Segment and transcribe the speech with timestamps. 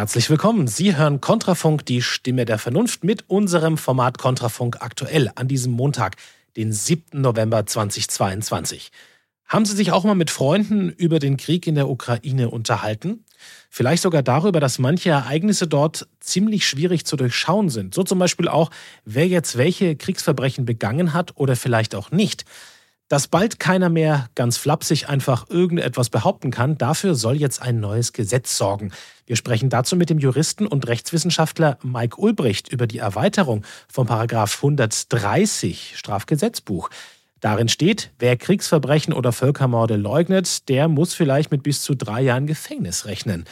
[0.00, 0.66] Herzlich willkommen.
[0.66, 6.16] Sie hören Kontrafunk, die Stimme der Vernunft, mit unserem Format Kontrafunk aktuell an diesem Montag,
[6.56, 7.20] den 7.
[7.20, 8.92] November 2022.
[9.44, 13.26] Haben Sie sich auch mal mit Freunden über den Krieg in der Ukraine unterhalten?
[13.68, 17.92] Vielleicht sogar darüber, dass manche Ereignisse dort ziemlich schwierig zu durchschauen sind.
[17.92, 18.70] So zum Beispiel auch,
[19.04, 22.46] wer jetzt welche Kriegsverbrechen begangen hat oder vielleicht auch nicht.
[23.10, 28.12] Dass bald keiner mehr ganz flapsig einfach irgendetwas behaupten kann, dafür soll jetzt ein neues
[28.12, 28.92] Gesetz sorgen.
[29.26, 34.54] Wir sprechen dazu mit dem Juristen und Rechtswissenschaftler Mike Ulbricht über die Erweiterung von Paragraph
[34.58, 36.88] 130 Strafgesetzbuch.
[37.40, 42.46] Darin steht, wer Kriegsverbrechen oder Völkermorde leugnet, der muss vielleicht mit bis zu drei Jahren
[42.46, 43.44] Gefängnis rechnen.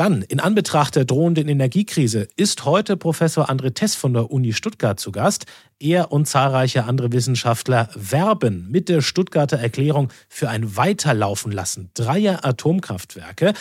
[0.00, 4.98] Dann, in Anbetracht der drohenden Energiekrise, ist heute Professor André Tess von der Uni Stuttgart
[4.98, 5.44] zu Gast.
[5.78, 12.46] Er und zahlreiche andere Wissenschaftler werben mit der Stuttgarter Erklärung für ein Weiterlaufen lassen dreier
[12.46, 13.52] Atomkraftwerke.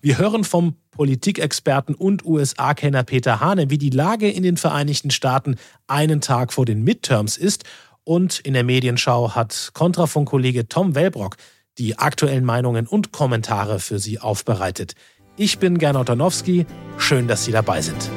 [0.00, 5.56] Wir hören vom Politikexperten und USA-Kenner Peter Hane, wie die Lage in den Vereinigten Staaten
[5.88, 7.64] einen Tag vor den Midterms ist.
[8.04, 11.38] Und in der Medienschau hat Kontrafunk-Kollege Tom Wellbrock
[11.78, 14.94] die aktuellen Meinungen und Kommentare für Sie aufbereitet.
[15.40, 16.66] Ich bin Gernot Danowski.
[16.98, 18.10] Schön, dass Sie dabei sind.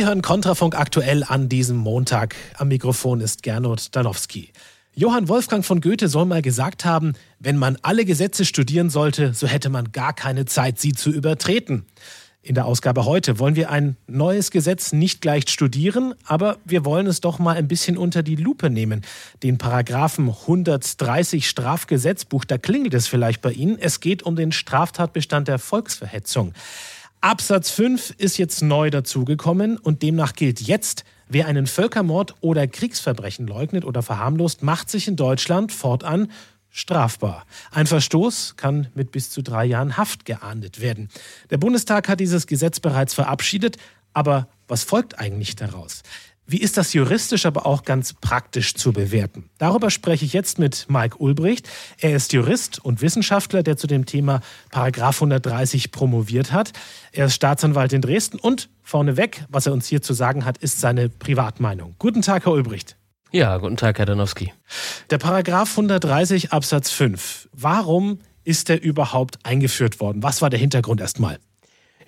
[0.00, 2.34] Sie hören Kontrafunk aktuell an diesem Montag.
[2.56, 4.50] Am Mikrofon ist Gernot Danowski.
[4.94, 9.46] Johann Wolfgang von Goethe soll mal gesagt haben, wenn man alle Gesetze studieren sollte, so
[9.46, 11.84] hätte man gar keine Zeit, sie zu übertreten.
[12.40, 17.06] In der Ausgabe heute wollen wir ein neues Gesetz nicht gleich studieren, aber wir wollen
[17.06, 19.02] es doch mal ein bisschen unter die Lupe nehmen.
[19.42, 23.78] Den Paragraphen 130 Strafgesetzbuch, da klingelt es vielleicht bei Ihnen.
[23.78, 26.54] Es geht um den Straftatbestand der Volksverhetzung.
[27.22, 33.46] Absatz 5 ist jetzt neu dazugekommen und demnach gilt jetzt, wer einen Völkermord oder Kriegsverbrechen
[33.46, 36.32] leugnet oder verharmlost, macht sich in Deutschland fortan
[36.70, 37.44] strafbar.
[37.72, 41.10] Ein Verstoß kann mit bis zu drei Jahren Haft geahndet werden.
[41.50, 43.76] Der Bundestag hat dieses Gesetz bereits verabschiedet,
[44.14, 46.02] aber was folgt eigentlich daraus?
[46.52, 49.48] Wie ist das juristisch, aber auch ganz praktisch zu bewerten?
[49.58, 51.68] Darüber spreche ich jetzt mit Mike Ulbricht.
[51.98, 54.40] Er ist Jurist und Wissenschaftler, der zu dem Thema
[54.72, 56.72] Paragraph 130 promoviert hat.
[57.12, 60.80] Er ist Staatsanwalt in Dresden und vorneweg, was er uns hier zu sagen hat, ist
[60.80, 61.94] seine Privatmeinung.
[62.00, 62.96] Guten Tag, Herr Ulbricht.
[63.30, 64.52] Ja, guten Tag, Herr Danowski.
[65.10, 67.48] Der Paragraph 130 Absatz 5.
[67.52, 70.24] Warum ist er überhaupt eingeführt worden?
[70.24, 71.38] Was war der Hintergrund erstmal?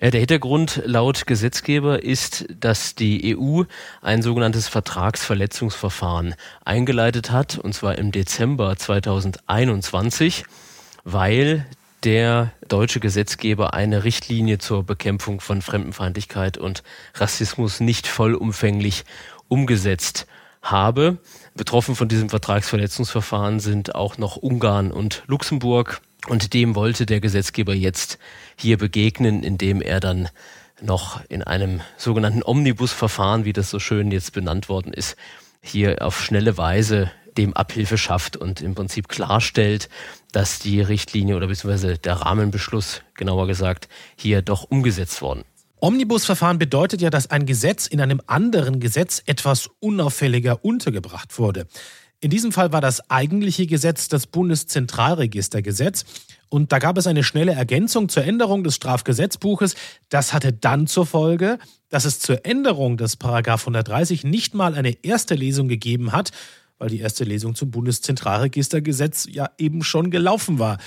[0.03, 3.63] Ja, der Hintergrund laut Gesetzgeber ist, dass die EU
[4.01, 6.35] ein sogenanntes Vertragsverletzungsverfahren
[6.65, 10.43] eingeleitet hat, und zwar im Dezember 2021,
[11.05, 11.65] weil
[12.03, 16.83] der deutsche Gesetzgeber eine Richtlinie zur Bekämpfung von Fremdenfeindlichkeit und
[17.13, 19.05] Rassismus nicht vollumfänglich
[19.47, 20.27] umgesetzt
[20.61, 21.17] habe.
[21.55, 26.01] Betroffen von diesem Vertragsverletzungsverfahren sind auch noch Ungarn und Luxemburg.
[26.27, 28.17] Und dem wollte der Gesetzgeber jetzt
[28.55, 30.29] hier begegnen, indem er dann
[30.81, 35.15] noch in einem sogenannten Omnibusverfahren, wie das so schön jetzt benannt worden ist,
[35.61, 39.89] hier auf schnelle Weise dem Abhilfe schafft und im Prinzip klarstellt,
[40.31, 45.43] dass die Richtlinie oder beziehungsweise der Rahmenbeschluss, genauer gesagt, hier doch umgesetzt worden.
[45.79, 51.67] Omnibusverfahren bedeutet ja, dass ein Gesetz in einem anderen Gesetz etwas unauffälliger untergebracht wurde.
[52.21, 56.05] In diesem Fall war das eigentliche Gesetz das Bundeszentralregistergesetz.
[56.53, 59.73] Und da gab es eine schnelle Ergänzung zur Änderung des Strafgesetzbuches.
[60.09, 61.57] Das hatte dann zur Folge,
[61.89, 66.29] dass es zur Änderung des Paragraph 130 nicht mal eine erste Lesung gegeben hat,
[66.77, 70.77] weil die erste Lesung zum Bundeszentralregistergesetz ja eben schon gelaufen war.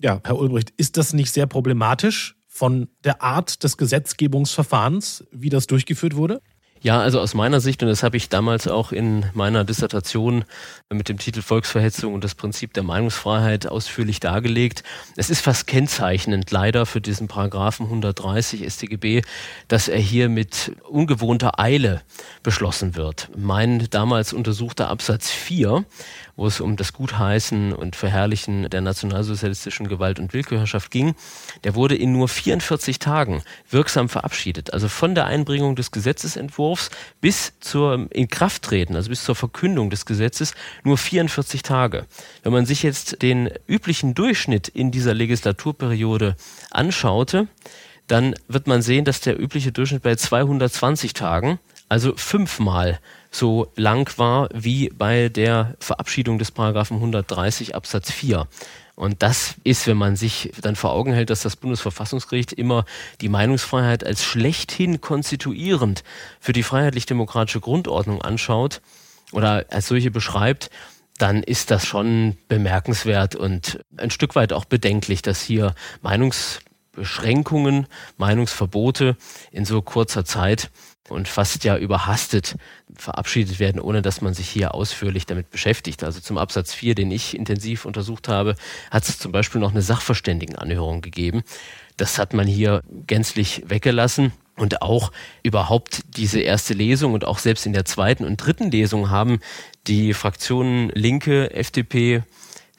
[0.00, 5.66] Ja, Herr Ulbricht, ist das nicht sehr problematisch von der Art des Gesetzgebungsverfahrens, wie das
[5.66, 6.42] durchgeführt wurde?
[6.80, 10.44] Ja, also aus meiner Sicht, und das habe ich damals auch in meiner Dissertation
[10.90, 14.84] mit dem Titel Volksverhetzung und das Prinzip der Meinungsfreiheit ausführlich dargelegt.
[15.16, 19.22] Es ist fast kennzeichnend leider für diesen Paragraphen 130 StGB,
[19.66, 22.02] dass er hier mit ungewohnter Eile
[22.44, 23.28] beschlossen wird.
[23.36, 25.84] Mein damals untersuchter Absatz 4
[26.38, 31.16] wo es um das Gutheißen und Verherrlichen der nationalsozialistischen Gewalt- und Willkürherrschaft ging,
[31.64, 34.72] der wurde in nur 44 Tagen wirksam verabschiedet.
[34.72, 36.67] Also von der Einbringung des Gesetzesentwurfs
[37.20, 40.54] bis zur Inkrafttreten, also bis zur Verkündung des Gesetzes,
[40.84, 42.06] nur 44 Tage.
[42.42, 46.36] Wenn man sich jetzt den üblichen Durchschnitt in dieser Legislaturperiode
[46.70, 47.48] anschaute,
[48.06, 52.98] dann wird man sehen, dass der übliche Durchschnitt bei 220 Tagen, also fünfmal
[53.30, 58.46] so lang war wie bei der Verabschiedung des Paragraphen 130 Absatz 4.
[58.98, 62.84] Und das ist, wenn man sich dann vor Augen hält, dass das Bundesverfassungsgericht immer
[63.20, 66.02] die Meinungsfreiheit als schlechthin konstituierend
[66.40, 68.80] für die freiheitlich-demokratische Grundordnung anschaut
[69.30, 70.70] oder als solche beschreibt,
[71.16, 77.86] dann ist das schon bemerkenswert und ein Stück weit auch bedenklich, dass hier Meinungsbeschränkungen,
[78.16, 79.16] Meinungsverbote
[79.52, 80.72] in so kurzer Zeit
[81.08, 82.56] und fast ja überhastet
[82.94, 86.04] verabschiedet werden, ohne dass man sich hier ausführlich damit beschäftigt.
[86.04, 88.54] Also zum Absatz 4, den ich intensiv untersucht habe,
[88.90, 91.42] hat es zum Beispiel noch eine Sachverständigenanhörung gegeben.
[91.96, 94.32] Das hat man hier gänzlich weggelassen.
[94.56, 95.12] Und auch
[95.44, 99.38] überhaupt diese erste Lesung und auch selbst in der zweiten und dritten Lesung haben
[99.86, 102.24] die Fraktionen Linke, FDP,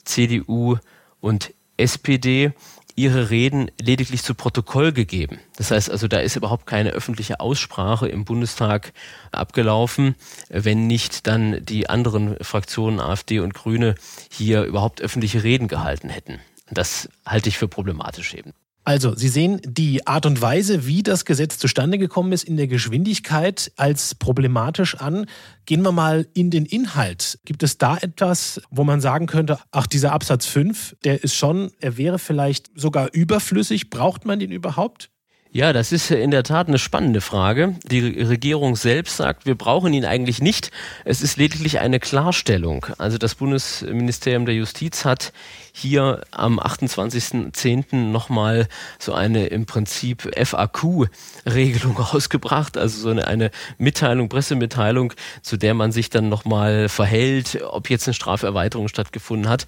[0.04, 0.78] CDU
[1.22, 2.52] und SPD
[3.00, 5.40] ihre Reden lediglich zu Protokoll gegeben.
[5.56, 8.92] Das heißt also, da ist überhaupt keine öffentliche Aussprache im Bundestag
[9.32, 10.16] abgelaufen,
[10.50, 13.96] wenn nicht dann die anderen Fraktionen AfD und Grüne
[14.30, 16.40] hier überhaupt öffentliche Reden gehalten hätten.
[16.72, 18.54] Das halte ich für problematisch eben.
[18.84, 22.68] Also, Sie sehen die Art und Weise, wie das Gesetz zustande gekommen ist, in der
[22.68, 25.26] Geschwindigkeit als problematisch an.
[25.66, 27.40] Gehen wir mal in den Inhalt.
[27.46, 31.72] Gibt es da etwas, wo man sagen könnte, ach, dieser Absatz 5, der ist schon,
[31.80, 33.90] er wäre vielleicht sogar überflüssig.
[33.90, 35.12] Braucht man den überhaupt?
[35.52, 37.76] Ja, das ist in der Tat eine spannende Frage.
[37.84, 40.70] Die Regierung selbst sagt, wir brauchen ihn eigentlich nicht.
[41.06, 42.86] Es ist lediglich eine Klarstellung.
[43.00, 45.34] Also das Bundesministerium der Justiz hat
[45.72, 47.96] hier am 28.10.
[47.96, 48.68] nochmal
[49.00, 53.50] so eine im Prinzip FAQ-Regelung ausgebracht, also so eine, eine
[53.80, 59.66] Mitteilung, Pressemitteilung, zu der man sich dann nochmal verhält, ob jetzt eine Straferweiterung stattgefunden hat.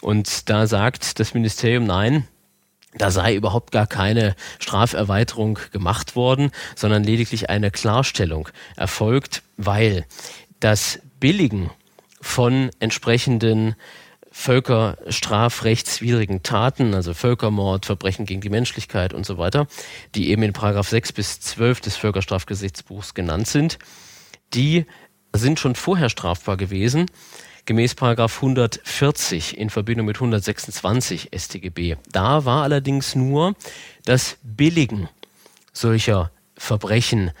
[0.00, 2.28] Und da sagt das Ministerium, nein,
[2.96, 10.06] da sei überhaupt gar keine Straferweiterung gemacht worden, sondern lediglich eine Klarstellung erfolgt, weil
[10.60, 11.70] das Billigen
[12.20, 13.74] von entsprechenden
[14.30, 19.68] völkerstrafrechtswidrigen Taten, also Völkermord, Verbrechen gegen die Menschlichkeit und so weiter,
[20.16, 23.78] die eben in Paragraph 6 bis 12 des Völkerstrafgesetzbuchs genannt sind,
[24.52, 24.86] die
[25.32, 27.06] sind schon vorher strafbar gewesen
[27.66, 31.96] gemäß Paragraph 140 in Verbindung mit 126 StGB.
[32.10, 33.54] Da war allerdings nur
[34.04, 35.08] das Billigen
[35.72, 37.32] solcher Verbrechen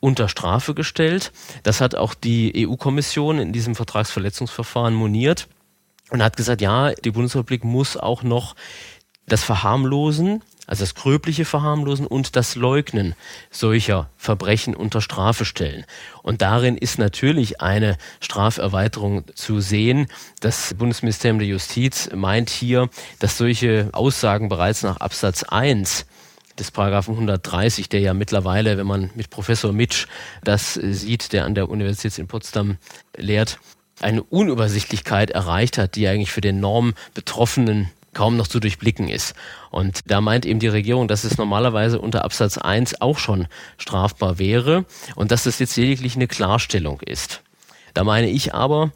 [0.00, 1.32] unter Strafe gestellt.
[1.62, 5.48] Das hat auch die EU-Kommission in diesem Vertragsverletzungsverfahren moniert
[6.10, 8.56] und hat gesagt, ja, die Bundesrepublik muss auch noch
[9.30, 13.16] das Verharmlosen also das gröbliche Verharmlosen und das Leugnen
[13.50, 15.84] solcher Verbrechen unter Strafe stellen.
[16.22, 20.06] Und darin ist natürlich eine Straferweiterung zu sehen.
[20.38, 26.06] Das Bundesministerium der Justiz meint hier, dass solche Aussagen bereits nach Absatz 1
[26.56, 30.06] des Paragraphen 130, der ja mittlerweile, wenn man mit Professor Mitsch
[30.44, 32.76] das sieht, der an der Universität in Potsdam
[33.16, 33.58] lehrt,
[34.00, 39.34] eine Unübersichtlichkeit erreicht hat, die eigentlich für den Normbetroffenen kaum noch zu durchblicken ist.
[39.70, 43.46] Und da meint eben die Regierung, dass es normalerweise unter Absatz 1 auch schon
[43.78, 47.42] strafbar wäre und dass das jetzt lediglich eine Klarstellung ist.
[47.94, 48.92] Da meine ich aber,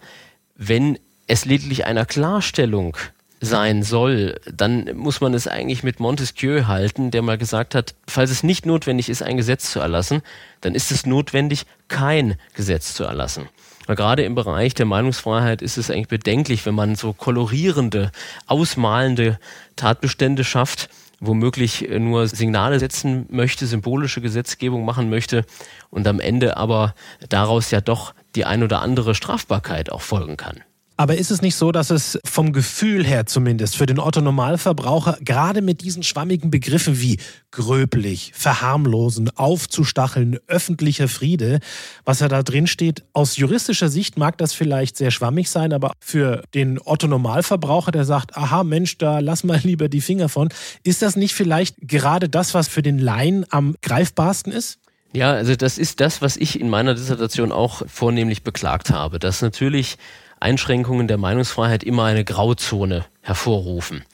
[0.56, 2.97] wenn es lediglich einer Klarstellung
[3.40, 8.30] sein soll, dann muss man es eigentlich mit Montesquieu halten, der mal gesagt hat, falls
[8.30, 10.23] es nicht notwendig ist, ein Gesetz zu erlassen,
[10.61, 13.49] dann ist es notwendig, kein Gesetz zu erlassen.
[13.87, 18.12] Weil gerade im Bereich der Meinungsfreiheit ist es eigentlich bedenklich, wenn man so kolorierende,
[18.47, 19.38] ausmalende
[19.76, 20.88] Tatbestände schafft,
[21.21, 25.45] womöglich nur Signale setzen möchte, symbolische Gesetzgebung machen möchte
[25.91, 26.95] und am Ende aber
[27.29, 30.62] daraus ja doch die ein oder andere Strafbarkeit auch folgen kann.
[30.97, 35.61] Aber ist es nicht so, dass es vom Gefühl her zumindest für den Otto-Normalverbraucher gerade
[35.61, 37.19] mit diesen schwammigen Begriffen wie
[37.51, 41.59] gröblich, verharmlosen, aufzustacheln, öffentlicher Friede,
[42.05, 45.93] was ja da drin steht, aus juristischer Sicht mag das vielleicht sehr schwammig sein, aber
[45.99, 50.51] für den Otto-Normalverbraucher, der sagt, aha Mensch, da lass mal lieber die Finger von,
[50.85, 54.79] ist das nicht vielleicht gerade das, was für den Laien am greifbarsten ist?
[55.13, 59.43] Ja, also das ist das, was ich in meiner Dissertation auch vornehmlich beklagt habe, dass
[59.43, 59.97] natürlich
[60.45, 64.05] Einschränkungen der Meinungsfreiheit immer eine Grauzone hervorrufen.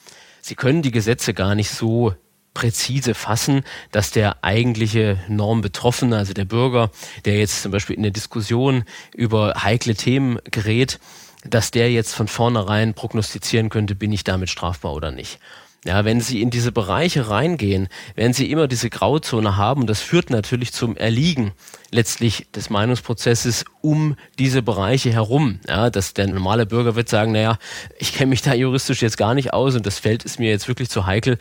[0.41, 2.15] Sie können die Gesetze gar nicht so
[2.53, 6.89] präzise fassen, dass der eigentliche Normbetroffene, also der Bürger,
[7.25, 10.99] der jetzt zum Beispiel in der Diskussion über heikle Themen gerät,
[11.43, 15.39] dass der jetzt von vornherein prognostizieren könnte, bin ich damit strafbar oder nicht.
[15.83, 20.29] Ja, wenn Sie in diese Bereiche reingehen, werden Sie immer diese Grauzone haben das führt
[20.29, 21.53] natürlich zum Erliegen
[21.89, 25.59] letztlich des Meinungsprozesses um diese Bereiche herum.
[25.67, 27.57] Ja, dass der normale Bürger wird sagen, naja,
[27.97, 30.67] ich kenne mich da juristisch jetzt gar nicht aus und das Feld ist mir jetzt
[30.67, 31.39] wirklich zu heikel,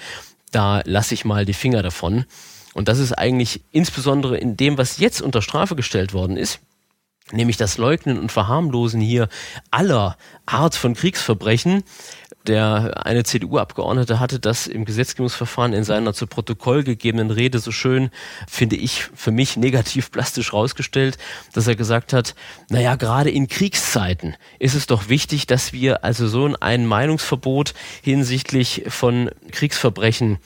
[0.53, 2.25] da lasse ich mal die Finger davon.
[2.73, 6.61] Und das ist eigentlich insbesondere in dem, was jetzt unter Strafe gestellt worden ist,
[7.33, 9.29] nämlich das Leugnen und Verharmlosen hier
[9.71, 10.17] aller
[10.47, 11.85] Art von Kriegsverbrechen,
[12.47, 18.11] der eine CDU-Abgeordnete hatte das im Gesetzgebungsverfahren in seiner zu Protokoll gegebenen Rede so schön,
[18.49, 21.19] finde ich, für mich negativ plastisch rausgestellt,
[21.53, 22.35] dass er gesagt hat,
[22.71, 28.85] naja, gerade in Kriegszeiten ist es doch wichtig, dass wir also so ein Meinungsverbot hinsichtlich
[28.89, 30.39] von Kriegsverbrechen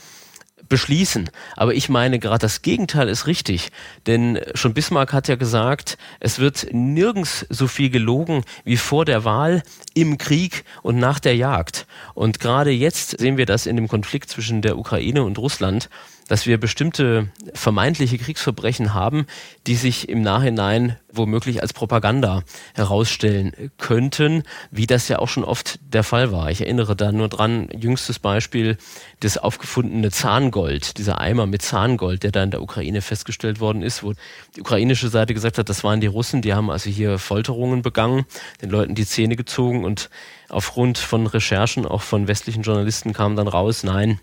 [0.68, 1.30] beschließen.
[1.56, 3.70] Aber ich meine, gerade das Gegenteil ist richtig.
[4.06, 9.24] Denn schon Bismarck hat ja gesagt, es wird nirgends so viel gelogen wie vor der
[9.24, 9.62] Wahl,
[9.94, 11.86] im Krieg und nach der Jagd.
[12.14, 15.88] Und gerade jetzt sehen wir das in dem Konflikt zwischen der Ukraine und Russland
[16.28, 19.26] dass wir bestimmte vermeintliche Kriegsverbrechen haben,
[19.66, 22.42] die sich im Nachhinein womöglich als Propaganda
[22.74, 26.50] herausstellen könnten, wie das ja auch schon oft der Fall war.
[26.50, 28.76] Ich erinnere da nur dran, jüngstes Beispiel,
[29.20, 34.02] das aufgefundene Zahngold, dieser Eimer mit Zahngold, der da in der Ukraine festgestellt worden ist,
[34.02, 34.14] wo
[34.56, 38.24] die ukrainische Seite gesagt hat, das waren die Russen, die haben also hier Folterungen begangen,
[38.62, 40.10] den Leuten die Zähne gezogen und
[40.48, 44.20] aufgrund von Recherchen auch von westlichen Journalisten kam dann raus, nein,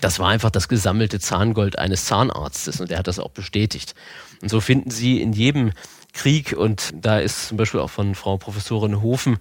[0.00, 3.94] das war einfach das gesammelte Zahngold eines Zahnarztes und der hat das auch bestätigt.
[4.40, 5.72] Und so finden Sie in jedem
[6.12, 9.38] Krieg, und da ist zum Beispiel auch von Frau Professorin Hofen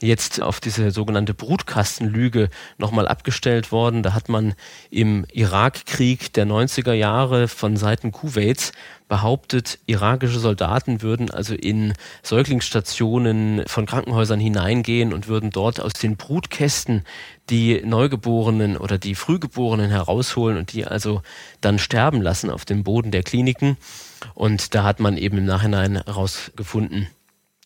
[0.00, 4.02] jetzt auf diese sogenannte Brutkastenlüge nochmal abgestellt worden.
[4.02, 4.54] Da hat man
[4.90, 8.72] im Irakkrieg der 90er Jahre von Seiten Kuwaits
[9.08, 16.16] behauptet, irakische Soldaten würden also in Säuglingsstationen von Krankenhäusern hineingehen und würden dort aus den
[16.16, 17.04] Brutkästen
[17.50, 21.22] die Neugeborenen oder die Frühgeborenen herausholen und die also
[21.60, 23.76] dann sterben lassen auf dem Boden der Kliniken.
[24.34, 27.08] Und da hat man eben im Nachhinein herausgefunden,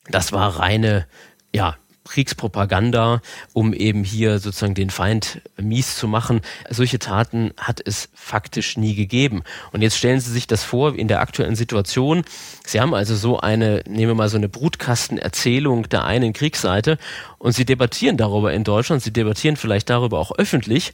[0.08, 1.06] das war reine
[1.54, 6.40] ja, Kriegspropaganda, um eben hier sozusagen den Feind mies zu machen.
[6.70, 9.42] Solche Taten hat es faktisch nie gegeben.
[9.72, 12.24] Und jetzt stellen Sie sich das vor in der aktuellen Situation.
[12.66, 16.98] Sie haben also so eine, nehmen wir mal so eine Brutkastenerzählung der einen Kriegsseite
[17.38, 20.92] und Sie debattieren darüber in Deutschland, Sie debattieren vielleicht darüber auch öffentlich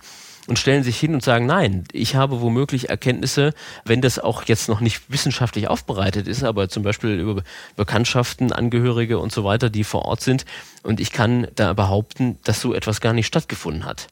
[0.51, 3.55] und stellen sich hin und sagen, nein, ich habe womöglich Erkenntnisse,
[3.85, 7.45] wenn das auch jetzt noch nicht wissenschaftlich aufbereitet ist, aber zum Beispiel über
[7.77, 10.45] Bekanntschaften, Angehörige und so weiter, die vor Ort sind.
[10.83, 14.09] Und ich kann da behaupten, dass so etwas gar nicht stattgefunden hat.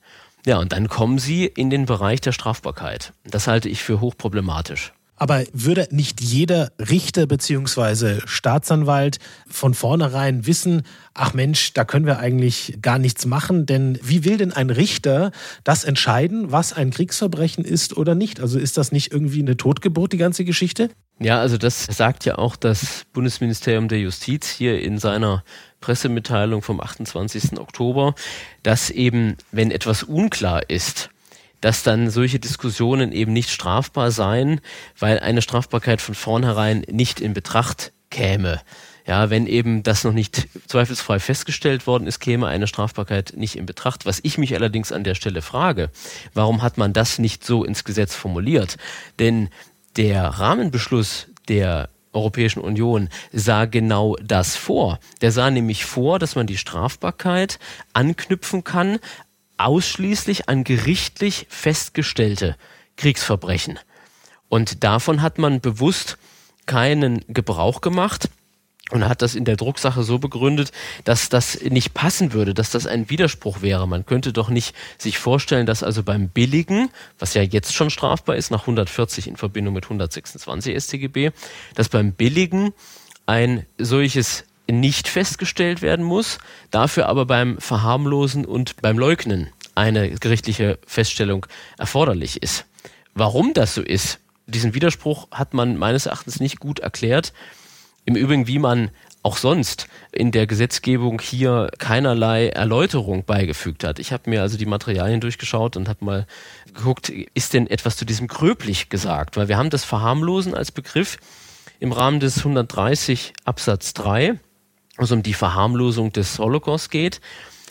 [0.47, 3.13] Ja, und dann kommen sie in den Bereich der Strafbarkeit.
[3.25, 4.93] Das halte ich für hochproblematisch.
[5.19, 8.21] Aber würde nicht jeder Richter bzw.
[8.25, 10.83] Staatsanwalt von vornherein wissen,
[11.13, 13.67] ach Mensch, da können wir eigentlich gar nichts machen?
[13.67, 15.33] Denn wie will denn ein Richter
[15.65, 18.41] das entscheiden, was ein Kriegsverbrechen ist oder nicht?
[18.41, 20.91] Also ist das nicht irgendwie eine Totgeburt, die ganze Geschichte?
[21.21, 25.43] Ja, also das sagt ja auch das Bundesministerium der Justiz hier in seiner
[25.81, 27.59] Pressemitteilung vom 28.
[27.59, 28.15] Oktober,
[28.63, 31.11] dass eben, wenn etwas unklar ist,
[31.61, 34.61] dass dann solche Diskussionen eben nicht strafbar seien,
[34.99, 38.61] weil eine Strafbarkeit von vornherein nicht in Betracht käme.
[39.07, 43.65] Ja, wenn eben das noch nicht zweifelsfrei festgestellt worden ist, käme eine Strafbarkeit nicht in
[43.65, 44.05] Betracht.
[44.05, 45.91] Was ich mich allerdings an der Stelle frage,
[46.35, 48.77] warum hat man das nicht so ins Gesetz formuliert?
[49.19, 49.49] Denn
[49.97, 54.99] der Rahmenbeschluss der Europäischen Union sah genau das vor.
[55.21, 57.59] Der sah nämlich vor, dass man die Strafbarkeit
[57.95, 58.99] anknüpfen kann
[59.59, 62.57] ausschließlich an gerichtlich festgestellte
[62.97, 63.79] Kriegsverbrechen.
[64.49, 66.17] Und davon hat man bewusst
[66.67, 68.29] keinen Gebrauch gemacht.
[68.91, 70.73] und hat das in der Drucksache so begründet,
[71.05, 73.87] dass das nicht passen würde, dass das ein Widerspruch wäre.
[73.87, 76.89] Man könnte doch nicht sich vorstellen, dass also beim Billigen,
[77.19, 81.33] was ja jetzt schon strafbar ist, nach 140 in Verbindung mit 126 StGB,
[81.75, 82.73] dass beim Billigen
[83.27, 86.39] ein solches nicht festgestellt werden muss,
[86.71, 91.47] dafür aber beim Verharmlosen und beim Leugnen eine gerichtliche Feststellung
[91.79, 92.67] erforderlich ist.
[93.15, 97.33] Warum das so ist, diesen Widerspruch hat man meines Erachtens nicht gut erklärt.
[98.05, 98.91] Im Übrigen, wie man
[99.23, 103.99] auch sonst in der Gesetzgebung hier keinerlei Erläuterung beigefügt hat.
[103.99, 106.27] Ich habe mir also die Materialien durchgeschaut und habe mal
[106.73, 109.37] geguckt, ist denn etwas zu diesem Gröblich gesagt?
[109.37, 111.19] Weil wir haben das Verharmlosen als Begriff
[111.81, 114.39] im Rahmen des 130 Absatz 3
[115.05, 117.21] es um die Verharmlosung des Holocaust geht.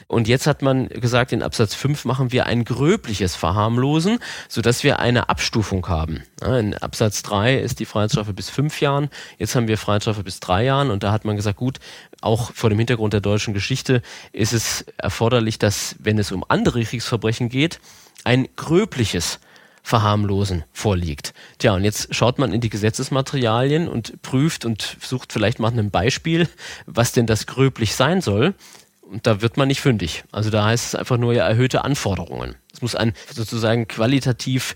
[0.08, 5.00] Und jetzt hat man gesagt, in Absatz 5 machen wir ein gröbliches Verharmlosen, sodass wir
[5.00, 6.24] eine Abstufung haben.
[6.42, 10.64] In Absatz 3 ist die Freiheitsstrafe bis fünf Jahren, jetzt haben wir Freiheitsstrafe bis drei
[10.64, 11.80] Jahren und da hat man gesagt, gut,
[12.22, 16.84] auch vor dem Hintergrund der deutschen Geschichte ist es erforderlich, dass, wenn es um andere
[16.84, 17.80] Kriegsverbrechen geht,
[18.24, 19.40] ein gröbliches
[19.88, 21.34] Verharmlosen vorliegt.
[21.60, 25.92] Tja, und jetzt schaut man in die Gesetzesmaterialien und prüft und sucht vielleicht mal ein
[25.92, 26.50] Beispiel,
[26.86, 28.54] was denn das gröblich sein soll.
[29.02, 30.26] Und da wird man nicht fündig.
[30.34, 32.56] Also da heißt es einfach nur ja erhöhte Anforderungen.
[32.74, 34.76] Es muss ein sozusagen qualitativ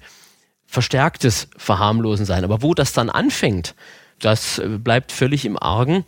[0.66, 2.46] verstärktes Verharmlosen sein.
[2.46, 3.76] Aber wo das dann anfängt,
[4.20, 6.06] das äh, bleibt völlig im Argen.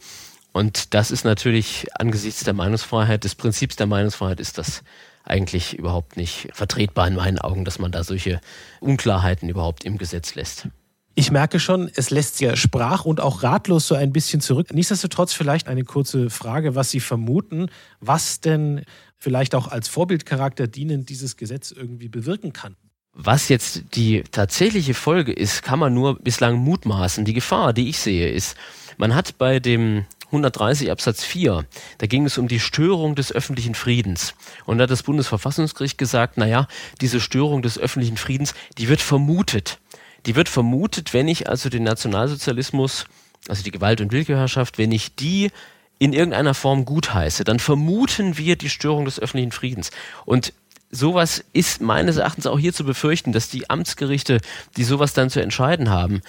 [0.54, 4.82] Und das ist natürlich angesichts der Meinungsfreiheit, des Prinzips der Meinungsfreiheit, ist das
[5.24, 8.42] eigentlich überhaupt nicht vertretbar in meinen Augen, dass man da solche
[8.80, 10.68] Unklarheiten überhaupt im Gesetz lässt.
[11.16, 14.74] Ich merke schon, es lässt ja sprach und auch ratlos so ein bisschen zurück.
[14.74, 18.84] Nichtsdestotrotz vielleicht eine kurze Frage, was Sie vermuten, was denn
[19.20, 22.76] vielleicht auch als Vorbildcharakter dienend dieses Gesetz irgendwie bewirken kann.
[23.14, 27.26] Was jetzt die tatsächliche Folge ist, kann man nur bislang mutmaßen.
[27.26, 28.58] Die Gefahr, die ich sehe, ist,
[28.98, 31.66] man hat bei dem 130 Absatz 4,
[32.00, 34.34] da ging es um die Störung des öffentlichen Friedens.
[34.66, 36.68] Und da hat das Bundesverfassungsgericht gesagt, naja,
[37.02, 39.80] diese Störung des öffentlichen Friedens, die wird vermutet.
[40.26, 43.06] Die wird vermutet, wenn ich also den Nationalsozialismus,
[43.48, 45.52] also die Gewalt- und Willkürherrschaft, wenn ich die
[46.00, 49.92] in irgendeiner Form gutheiße, dann vermuten wir die Störung des öffentlichen Friedens.
[50.26, 50.54] Und
[50.90, 54.40] sowas ist meines Erachtens auch hier zu befürchten, dass die Amtsgerichte,
[54.78, 56.22] die sowas dann zu entscheiden haben,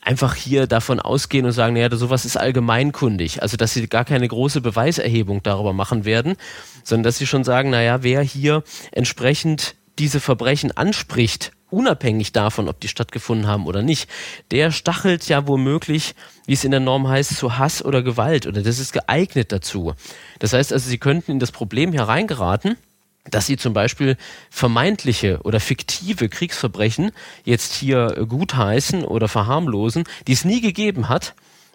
[0.00, 3.42] einfach hier davon ausgehen und sagen, naja, sowas ist allgemeinkundig.
[3.42, 6.36] Also, dass sie gar keine große Beweiserhebung darüber machen werden,
[6.84, 12.80] sondern dass sie schon sagen, naja, wer hier entsprechend diese Verbrechen anspricht, unabhängig davon, ob
[12.80, 14.08] die stattgefunden haben oder nicht,
[14.50, 16.14] der stachelt ja womöglich,
[16.46, 19.94] wie es in der Norm heißt, zu Hass oder Gewalt oder das ist geeignet dazu.
[20.38, 22.76] Das heißt also, sie könnten in das Problem hereingeraten,
[23.24, 24.16] dass sie zum Beispiel
[24.50, 27.12] vermeintliche oder fiktive Kriegsverbrechen
[27.44, 31.34] jetzt hier gutheißen oder verharmlosen, die es nie gegeben hat,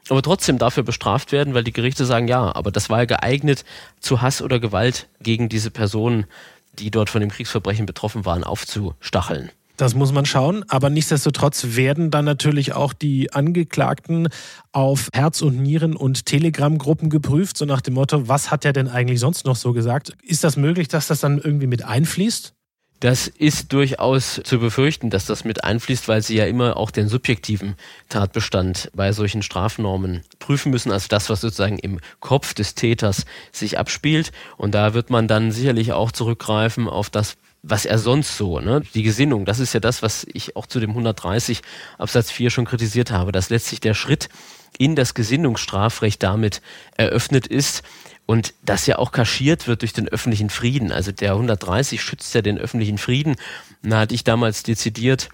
[0.10, 3.66] aber trotzdem dafür bestraft werden, weil die Gerichte sagen, ja, aber das war ja geeignet,
[4.00, 6.26] zu Hass oder Gewalt gegen diese Personen,
[6.74, 9.50] die dort von dem Kriegsverbrechen betroffen waren, aufzustacheln.
[9.78, 14.30] Das muss man schauen, aber nichtsdestotrotz werden dann natürlich auch die Angeklagten
[14.72, 18.88] auf Herz und Nieren und Telegram-Gruppen geprüft, so nach dem Motto, was hat er denn
[18.88, 20.14] eigentlich sonst noch so gesagt?
[20.24, 22.54] Ist das möglich, dass das dann irgendwie mit einfließt?
[23.02, 27.10] Das ist durchaus zu befürchten, dass das mit einfließt, weil sie ja immer auch den
[27.10, 27.76] subjektiven
[28.08, 33.78] Tatbestand bei solchen Strafnormen prüfen müssen, also das, was sozusagen im Kopf des Täters sich
[33.78, 34.32] abspielt.
[34.56, 37.36] Und da wird man dann sicherlich auch zurückgreifen auf das,
[37.68, 38.82] was er sonst so, ne?
[38.94, 41.62] Die Gesinnung, das ist ja das, was ich auch zu dem 130
[41.98, 44.30] Absatz 4 schon kritisiert habe, dass letztlich der Schritt
[44.78, 46.62] in das Gesinnungsstrafrecht damit
[46.96, 47.82] eröffnet ist
[48.28, 50.92] und das ja auch kaschiert wird durch den öffentlichen Frieden.
[50.92, 53.36] Also der 130 schützt ja den öffentlichen Frieden.
[53.82, 55.30] Da hatte ich damals dezidiert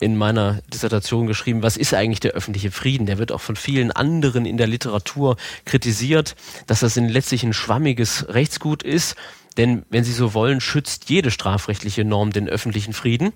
[0.00, 3.06] in meiner Dissertation geschrieben, was ist eigentlich der öffentliche Frieden?
[3.06, 6.34] Der wird auch von vielen anderen in der Literatur kritisiert,
[6.66, 9.16] dass das letztlich ein schwammiges Rechtsgut ist
[9.56, 13.32] denn wenn Sie so wollen, schützt jede strafrechtliche Norm den öffentlichen Frieden.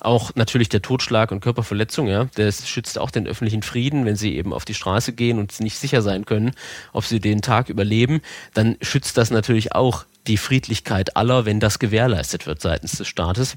[0.00, 4.36] Auch natürlich der Totschlag und Körperverletzung, ja, das schützt auch den öffentlichen Frieden, wenn sie
[4.36, 6.52] eben auf die Straße gehen und nicht sicher sein können,
[6.92, 8.20] ob sie den Tag überleben,
[8.52, 13.56] dann schützt das natürlich auch die Friedlichkeit aller, wenn das gewährleistet wird seitens des Staates.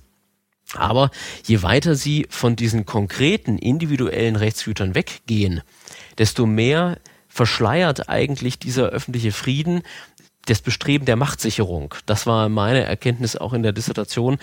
[0.75, 1.11] Aber
[1.45, 5.61] je weiter sie von diesen konkreten individuellen Rechtsgütern weggehen,
[6.17, 9.83] desto mehr verschleiert eigentlich dieser öffentliche Frieden
[10.49, 11.93] das Bestreben der Machtsicherung.
[12.05, 14.37] Das war meine Erkenntnis auch in der Dissertation,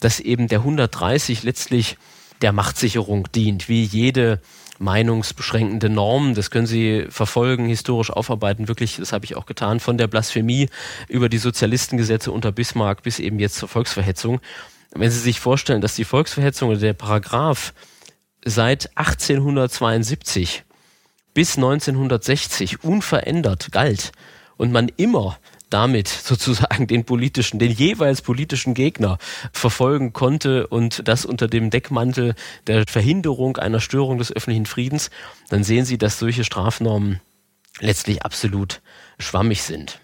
[0.00, 1.96] dass eben der 130 letztlich
[2.40, 4.40] der Machtsicherung dient, wie jede
[4.78, 6.34] meinungsbeschränkende Norm.
[6.34, 8.68] Das können Sie verfolgen, historisch aufarbeiten.
[8.68, 10.68] Wirklich, das habe ich auch getan, von der Blasphemie
[11.08, 14.40] über die Sozialistengesetze unter Bismarck bis eben jetzt zur Volksverhetzung.
[14.90, 17.72] Wenn Sie sich vorstellen, dass die Volksverhetzung oder der Paragraph
[18.44, 20.64] seit 1872
[21.32, 24.12] bis 1960 unverändert galt
[24.56, 25.38] und man immer
[25.72, 29.18] damit sozusagen den politischen, den jeweils politischen Gegner
[29.52, 32.34] verfolgen konnte und das unter dem Deckmantel
[32.66, 35.10] der Verhinderung einer Störung des öffentlichen Friedens,
[35.48, 37.20] dann sehen Sie, dass solche Strafnormen
[37.80, 38.80] letztlich absolut
[39.18, 40.00] schwammig sind.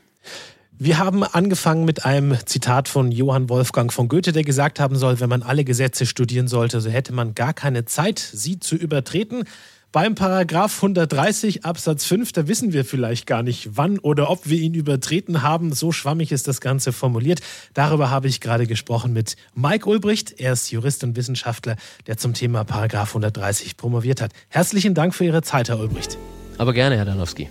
[0.81, 5.19] Wir haben angefangen mit einem Zitat von Johann Wolfgang von Goethe, der gesagt haben soll,
[5.19, 9.43] wenn man alle Gesetze studieren sollte, so hätte man gar keine Zeit, sie zu übertreten.
[9.91, 14.59] Beim Paragraph 130 Absatz 5, da wissen wir vielleicht gar nicht, wann oder ob wir
[14.59, 15.73] ihn übertreten haben.
[15.73, 17.41] So schwammig ist das Ganze formuliert.
[17.73, 20.39] Darüber habe ich gerade gesprochen mit Mike Ulbricht.
[20.39, 24.33] Er ist Jurist und Wissenschaftler, der zum Thema Paragraph 130 promoviert hat.
[24.51, 26.19] Herzlichen Dank für Ihre Zeit, Herr Ulbricht.
[26.59, 27.49] Aber gerne, Herr Danowski.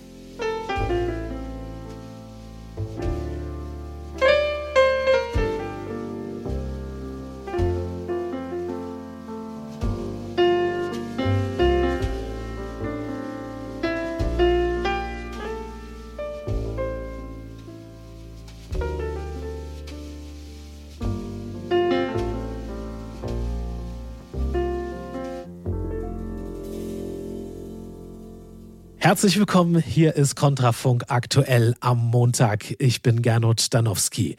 [29.08, 32.74] Herzlich willkommen, hier ist Kontrafunk aktuell am Montag.
[32.78, 34.36] Ich bin Gernot Danowski.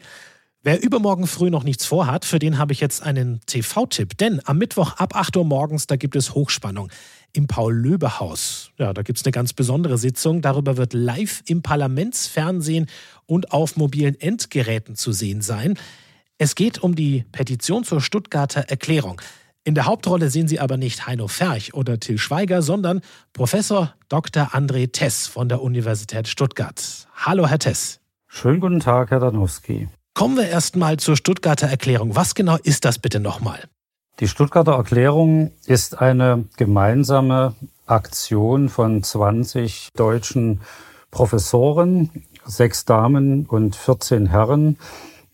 [0.62, 4.16] Wer übermorgen früh noch nichts vorhat, für den habe ich jetzt einen TV-Tipp.
[4.16, 6.88] Denn am Mittwoch ab 8 Uhr morgens, da gibt es Hochspannung
[7.32, 8.70] im Paul-Löbe-Haus.
[8.78, 10.40] Ja, da gibt es eine ganz besondere Sitzung.
[10.40, 12.86] Darüber wird live im Parlamentsfernsehen
[13.26, 15.80] und auf mobilen Endgeräten zu sehen sein.
[16.38, 19.20] Es geht um die Petition zur Stuttgarter Erklärung.
[19.62, 23.02] In der Hauptrolle sehen Sie aber nicht Heino Ferch oder Till Schweiger, sondern
[23.34, 24.54] Professor Dr.
[24.54, 27.06] André Tess von der Universität Stuttgart.
[27.14, 28.00] Hallo, Herr Tess.
[28.26, 29.88] Schönen guten Tag, Herr Danowski.
[30.14, 32.16] Kommen wir erst mal zur Stuttgarter Erklärung.
[32.16, 33.68] Was genau ist das bitte nochmal?
[34.20, 40.62] Die Stuttgarter Erklärung ist eine gemeinsame Aktion von 20 deutschen
[41.10, 42.08] Professoren,
[42.46, 44.78] sechs Damen und 14 Herren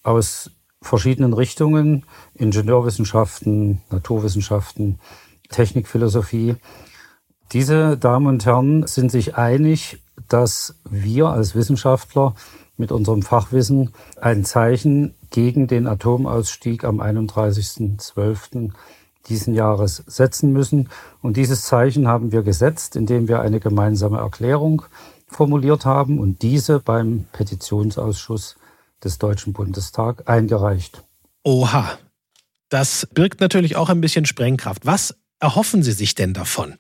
[0.03, 0.51] aus
[0.87, 4.99] verschiedenen Richtungen, Ingenieurwissenschaften, Naturwissenschaften,
[5.49, 6.57] Technikphilosophie.
[7.53, 12.35] Diese Damen und Herren sind sich einig, dass wir als Wissenschaftler
[12.77, 18.71] mit unserem Fachwissen ein Zeichen gegen den Atomausstieg am 31.12.
[19.29, 20.89] diesen Jahres setzen müssen.
[21.23, 24.83] Und dieses Zeichen haben wir gesetzt, indem wir eine gemeinsame Erklärung
[25.29, 28.57] formuliert haben und diese beim Petitionsausschuss
[29.05, 31.03] des Deutschen Bundestags eingereicht.
[31.43, 31.99] Oha,
[32.69, 34.87] das birgt natürlich auch ein bisschen Sprengkraft.
[34.87, 36.75] Was erhoffen Sie sich denn davon?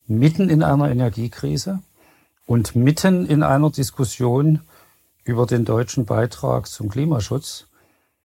[0.07, 1.83] mitten in einer Energiekrise
[2.45, 4.61] und mitten in einer Diskussion
[5.23, 7.66] über den deutschen Beitrag zum Klimaschutz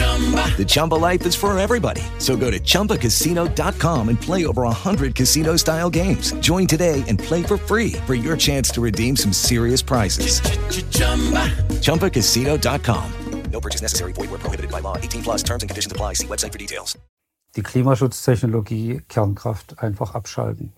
[0.00, 2.02] The Chumba life is for everybody.
[2.18, 6.32] So go to ChumbaCasino.com and play over 100 casino style games.
[6.40, 10.42] Join today and play for free for your chance to redeem some serious prizes.
[11.80, 13.12] ChumbaCasino.com.
[13.52, 14.12] No purchase necessary.
[14.12, 14.96] Void where prohibited by law.
[14.96, 16.14] 18 plus terms and conditions apply.
[16.14, 16.96] See website for details.
[17.56, 20.72] Die Klimaschutztechnologie Kernkraft einfach abschalten.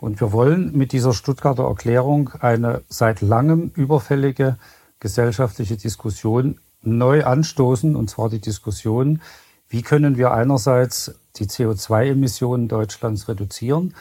[0.00, 4.56] Und wir wollen mit dieser Stuttgarter Erklärung eine seit langem überfällige
[5.00, 9.20] gesellschaftliche Diskussion neu anstoßen, und zwar die Diskussion,
[9.68, 13.94] wie können wir einerseits die CO2-Emissionen Deutschlands reduzieren,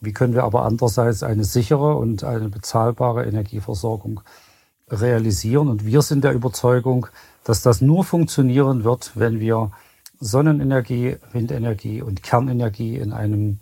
[0.00, 4.20] wie können wir aber andererseits eine sichere und eine bezahlbare Energieversorgung
[4.88, 5.68] realisieren.
[5.68, 7.06] Und wir sind der Überzeugung,
[7.44, 9.70] dass das nur funktionieren wird, wenn wir
[10.18, 13.60] Sonnenenergie, Windenergie und Kernenergie in einem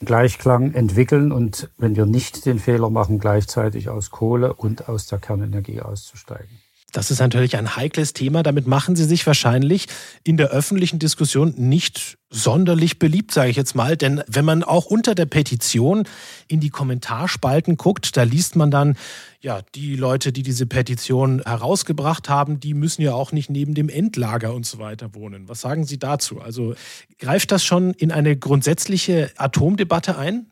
[0.00, 5.18] Gleichklang entwickeln und wenn wir nicht den Fehler machen, gleichzeitig aus Kohle und aus der
[5.18, 6.65] Kernenergie auszusteigen.
[6.96, 8.42] Das ist natürlich ein heikles Thema.
[8.42, 9.86] Damit machen Sie sich wahrscheinlich
[10.24, 13.98] in der öffentlichen Diskussion nicht sonderlich beliebt, sage ich jetzt mal.
[13.98, 16.08] Denn wenn man auch unter der Petition
[16.48, 18.96] in die Kommentarspalten guckt, da liest man dann,
[19.42, 23.90] ja, die Leute, die diese Petition herausgebracht haben, die müssen ja auch nicht neben dem
[23.90, 25.50] Endlager und so weiter wohnen.
[25.50, 26.40] Was sagen Sie dazu?
[26.40, 26.74] Also
[27.18, 30.46] greift das schon in eine grundsätzliche Atomdebatte ein?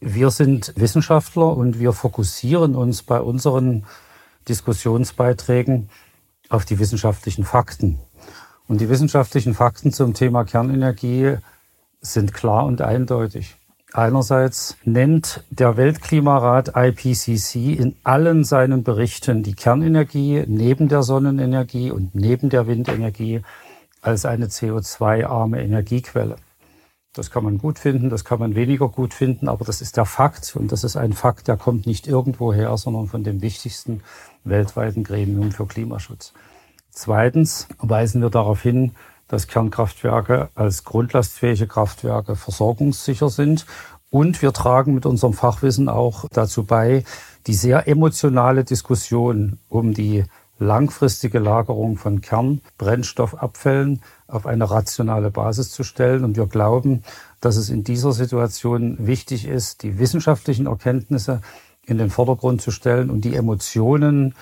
[0.00, 3.86] Wir sind Wissenschaftler und wir fokussieren uns bei unseren
[4.48, 5.88] Diskussionsbeiträgen
[6.48, 7.98] auf die wissenschaftlichen Fakten.
[8.66, 11.36] Und die wissenschaftlichen Fakten zum Thema Kernenergie
[12.00, 13.56] sind klar und eindeutig.
[13.94, 22.14] Einerseits nennt der Weltklimarat IPCC in allen seinen Berichten die Kernenergie neben der Sonnenenergie und
[22.14, 23.40] neben der Windenergie
[24.02, 26.36] als eine CO2-arme Energiequelle.
[27.14, 30.04] Das kann man gut finden, das kann man weniger gut finden, aber das ist der
[30.04, 34.02] Fakt und das ist ein Fakt, der kommt nicht irgendwo her, sondern von dem wichtigsten
[34.44, 36.32] weltweiten Gremium für Klimaschutz.
[36.90, 38.92] Zweitens weisen wir darauf hin,
[39.28, 43.66] dass Kernkraftwerke als grundlastfähige Kraftwerke versorgungssicher sind.
[44.10, 47.04] Und wir tragen mit unserem Fachwissen auch dazu bei,
[47.46, 50.24] die sehr emotionale Diskussion um die
[50.58, 56.24] langfristige Lagerung von Kernbrennstoffabfällen auf eine rationale Basis zu stellen.
[56.24, 57.04] Und wir glauben,
[57.40, 61.42] dass es in dieser Situation wichtig ist, die wissenschaftlichen Erkenntnisse
[61.88, 64.34] in den Vordergrund zu stellen und die Emotionen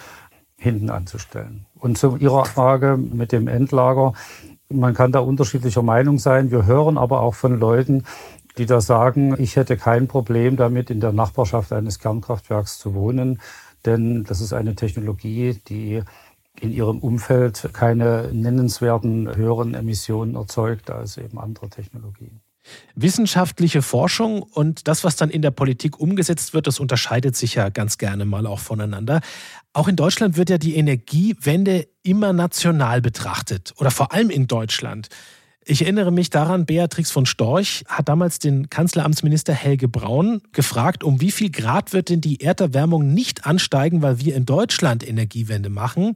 [0.59, 1.67] hinten anzustellen.
[1.79, 4.15] Und zu Ihrer Frage mit dem Endlager,
[4.69, 6.51] man kann da unterschiedlicher Meinung sein.
[6.51, 8.05] Wir hören aber auch von Leuten,
[8.59, 13.41] die da sagen, ich hätte kein Problem damit, in der Nachbarschaft eines Kernkraftwerks zu wohnen,
[13.85, 16.03] denn das ist eine Technologie, die
[16.59, 22.41] in ihrem Umfeld keine nennenswerten höheren Emissionen erzeugt als eben andere Technologien.
[22.95, 27.69] Wissenschaftliche Forschung und das, was dann in der Politik umgesetzt wird, das unterscheidet sich ja
[27.69, 29.21] ganz gerne mal auch voneinander.
[29.73, 35.09] Auch in Deutschland wird ja die Energiewende immer national betrachtet oder vor allem in Deutschland.
[35.69, 41.21] Ich erinnere mich daran, Beatrix von Storch hat damals den Kanzleramtsminister Helge Braun gefragt, um
[41.21, 46.15] wie viel Grad wird denn die Erderwärmung nicht ansteigen, weil wir in Deutschland Energiewende machen.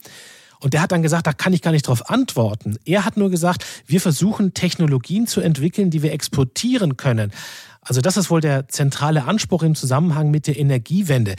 [0.61, 2.79] Und der hat dann gesagt, da kann ich gar nicht darauf antworten.
[2.85, 7.33] Er hat nur gesagt, wir versuchen Technologien zu entwickeln, die wir exportieren können.
[7.81, 11.35] Also das ist wohl der zentrale Anspruch im Zusammenhang mit der Energiewende.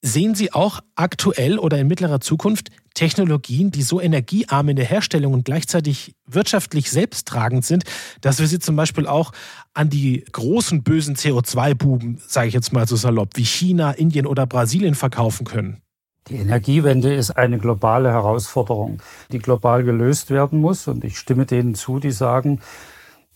[0.00, 5.32] Sehen Sie auch aktuell oder in mittlerer Zukunft Technologien, die so energiearm in der Herstellung
[5.32, 7.84] und gleichzeitig wirtschaftlich selbsttragend sind,
[8.20, 9.32] dass wir sie zum Beispiel auch
[9.72, 14.46] an die großen bösen CO2-Buben, sage ich jetzt mal so salopp, wie China, Indien oder
[14.46, 15.83] Brasilien verkaufen können?
[16.28, 20.88] Die Energiewende ist eine globale Herausforderung, die global gelöst werden muss.
[20.88, 22.60] Und ich stimme denen zu, die sagen,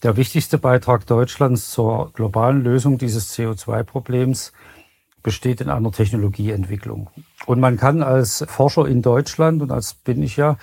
[0.03, 4.53] der wichtigste Beitrag Deutschlands zur globalen Lösung dieses CO2-Problems
[5.22, 7.11] besteht in einer Technologieentwicklung.
[7.44, 10.57] Und man kann als Forscher in Deutschland, und als bin ich ja,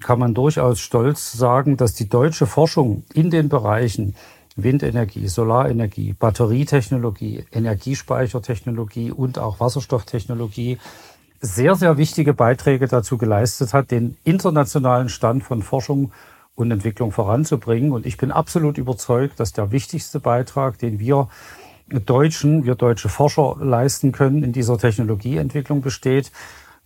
[0.00, 4.14] kann man durchaus stolz sagen, dass die deutsche Forschung in den Bereichen
[4.54, 10.78] Windenergie, Solarenergie, Batterietechnologie, Energiespeichertechnologie und auch Wasserstofftechnologie
[11.42, 16.12] sehr, sehr wichtige Beiträge dazu geleistet hat, den internationalen Stand von Forschung
[16.54, 17.92] und Entwicklung voranzubringen.
[17.92, 21.28] Und ich bin absolut überzeugt, dass der wichtigste Beitrag, den wir
[21.88, 26.30] Deutschen, wir deutsche Forscher leisten können in dieser Technologieentwicklung besteht,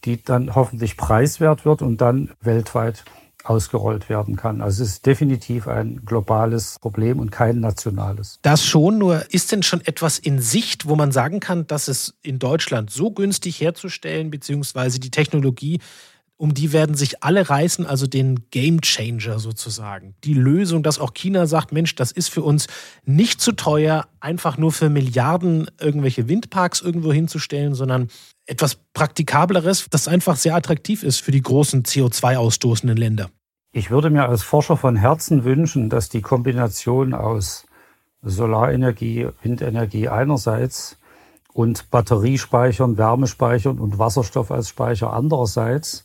[0.05, 3.05] die dann hoffentlich preiswert wird und dann weltweit
[3.49, 4.61] ausgerollt werden kann.
[4.61, 8.39] Also es ist definitiv ein globales Problem und kein nationales.
[8.43, 12.15] Das schon, nur ist denn schon etwas in Sicht, wo man sagen kann, dass es
[12.23, 15.81] in Deutschland so günstig herzustellen, beziehungsweise die Technologie
[16.39, 20.15] um die werden sich alle reißen, also den Game Changer sozusagen.
[20.25, 22.67] Die Lösung, dass auch China sagt, Mensch, das ist für uns
[23.05, 28.09] nicht zu teuer, einfach nur für Milliarden irgendwelche Windparks irgendwo hinzustellen, sondern
[28.47, 33.31] etwas Praktikableres, das einfach sehr attraktiv ist für die großen CO2-ausstoßenden Länder.
[33.73, 37.67] Ich würde mir als Forscher von Herzen wünschen, dass die Kombination aus
[38.23, 40.97] Solarenergie, Windenergie einerseits
[41.53, 46.05] und Batteriespeichern, Wärmespeichern und Wasserstoff als Speicher andererseits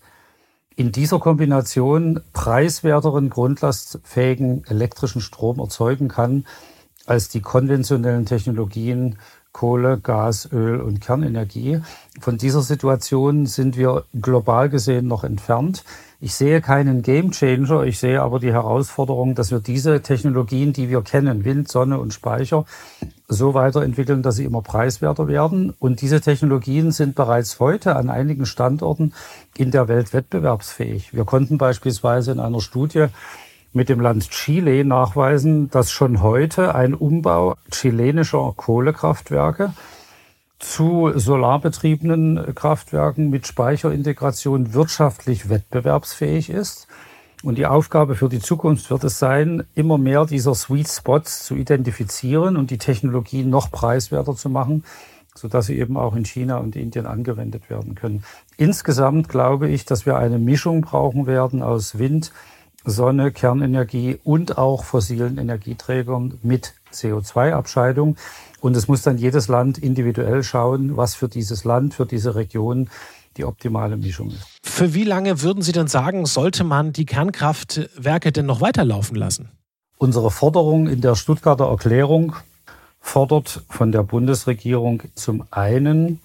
[0.76, 6.46] in dieser Kombination preiswerteren, grundlastfähigen elektrischen Strom erzeugen kann
[7.06, 9.18] als die konventionellen Technologien
[9.52, 11.82] Kohle, Gas, Öl und Kernenergie.
[12.20, 15.84] Von dieser Situation sind wir global gesehen noch entfernt.
[16.24, 17.84] Ich sehe keinen Gamechanger.
[17.84, 22.14] Ich sehe aber die Herausforderung, dass wir diese Technologien, die wir kennen, Wind, Sonne und
[22.14, 22.66] Speicher,
[23.28, 25.74] so weiterentwickeln, dass sie immer preiswerter werden.
[25.80, 29.14] Und diese Technologien sind bereits heute an einigen Standorten
[29.58, 31.14] in der Welt wettbewerbsfähig.
[31.14, 33.08] Wir konnten beispielsweise in einer Studie
[33.74, 39.74] mit dem Land Chile nachweisen, dass schon heute ein Umbau chilenischer Kohlekraftwerke
[40.60, 46.88] zu solarbetriebenen Kraftwerken mit Speicherintegration wirtschaftlich wettbewerbsfähig ist.
[47.44, 51.56] Und die Aufgabe für die Zukunft wird es sein, immer mehr dieser Sweet Spots zu
[51.56, 54.84] identifizieren und die Technologie noch preiswerter zu machen,
[55.34, 58.24] sodass sie eben auch in China und Indien angewendet werden können.
[58.58, 62.32] Insgesamt glaube ich, dass wir eine Mischung brauchen werden aus Wind,
[62.84, 68.18] Sonne, Kernenergie und auch fossilen Energieträgern mit CO2-Abscheidung.
[68.60, 72.90] Und es muss dann jedes Land individuell schauen, was für dieses Land, für diese Region
[73.38, 74.46] die optimale Mischung ist.
[74.64, 79.50] Für wie lange würden Sie denn sagen, sollte man die Kernkraftwerke denn noch weiterlaufen lassen?
[79.98, 82.36] Unsere Forderung in der Stuttgarter Erklärung
[83.00, 86.20] fordert von der Bundesregierung zum einen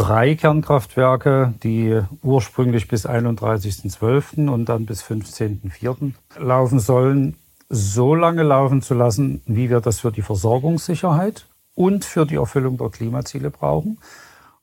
[0.00, 4.48] drei Kernkraftwerke, die ursprünglich bis 31.12.
[4.48, 6.12] und dann bis 15.04.
[6.38, 7.36] laufen sollen,
[7.68, 12.78] so lange laufen zu lassen, wie wir das für die Versorgungssicherheit und für die Erfüllung
[12.78, 13.98] der Klimaziele brauchen.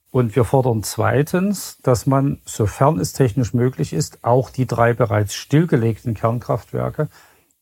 [0.10, 5.36] Und wir fordern zweitens, dass man, sofern es technisch möglich ist, auch die drei bereits
[5.36, 7.10] stillgelegten Kernkraftwerke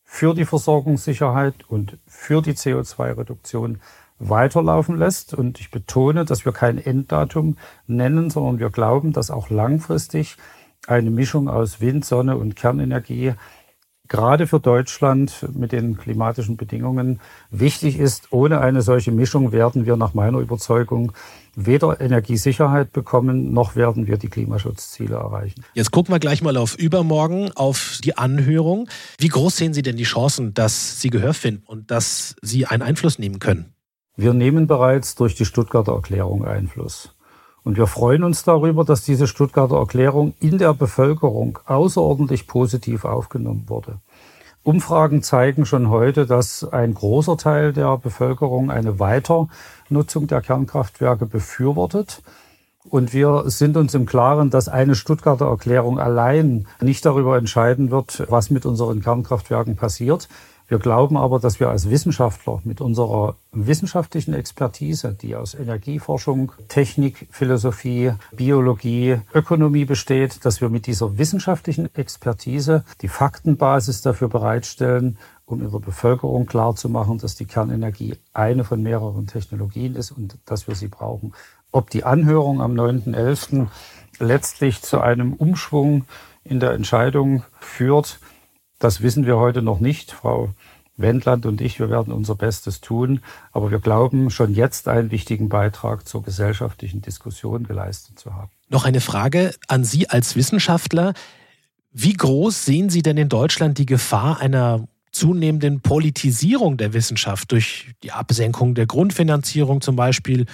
[0.02, 3.80] für die Versorgungssicherheit und für die CO2-Reduktion
[4.18, 5.34] weiterlaufen lässt.
[5.34, 10.36] Und ich betone, dass wir kein Enddatum nennen, sondern wir glauben, dass auch langfristig
[10.86, 13.34] eine Mischung aus Wind, Sonne und Kernenergie
[14.08, 18.28] gerade für Deutschland mit den klimatischen Bedingungen wichtig ist.
[18.30, 21.12] Ohne eine solche Mischung werden wir nach meiner Überzeugung
[21.54, 25.64] weder Energiesicherheit bekommen, noch werden wir die Klimaschutzziele erreichen.
[25.74, 28.88] Jetzt gucken wir gleich mal auf übermorgen, auf die Anhörung.
[29.18, 32.82] Wie groß sehen Sie denn die Chancen, dass Sie Gehör finden und dass Sie einen
[32.82, 33.75] Einfluss nehmen können?
[34.18, 37.14] Wir nehmen bereits durch die Stuttgarter Erklärung Einfluss.
[37.62, 43.64] Und wir freuen uns darüber, dass diese Stuttgarter Erklärung in der Bevölkerung außerordentlich positiv aufgenommen
[43.66, 43.98] wurde.
[44.62, 52.22] Umfragen zeigen schon heute, dass ein großer Teil der Bevölkerung eine Weiternutzung der Kernkraftwerke befürwortet.
[52.88, 58.24] Und wir sind uns im Klaren, dass eine Stuttgarter Erklärung allein nicht darüber entscheiden wird,
[58.30, 60.28] was mit unseren Kernkraftwerken passiert.
[60.68, 67.28] Wir glauben aber, dass wir als Wissenschaftler mit unserer wissenschaftlichen Expertise, die aus Energieforschung, Technik,
[67.30, 75.62] Philosophie, Biologie, Ökonomie besteht, dass wir mit dieser wissenschaftlichen Expertise die Faktenbasis dafür bereitstellen, um
[75.62, 80.74] in der Bevölkerung klarzumachen, dass die Kernenergie eine von mehreren Technologien ist und dass wir
[80.74, 81.32] sie brauchen.
[81.70, 83.68] Ob die Anhörung am 9.11.
[84.18, 86.06] letztlich zu einem Umschwung
[86.42, 88.18] in der Entscheidung führt,
[88.78, 90.12] das wissen wir heute noch nicht.
[90.12, 90.50] Frau
[90.96, 93.20] Wendland und ich, wir werden unser Bestes tun.
[93.52, 98.50] Aber wir glauben, schon jetzt einen wichtigen Beitrag zur gesellschaftlichen Diskussion geleistet zu haben.
[98.68, 101.14] Noch eine Frage an Sie als Wissenschaftler.
[101.92, 107.94] Wie groß sehen Sie denn in Deutschland die Gefahr einer zunehmenden Politisierung der Wissenschaft durch
[108.02, 110.44] die Absenkung der Grundfinanzierung zum Beispiel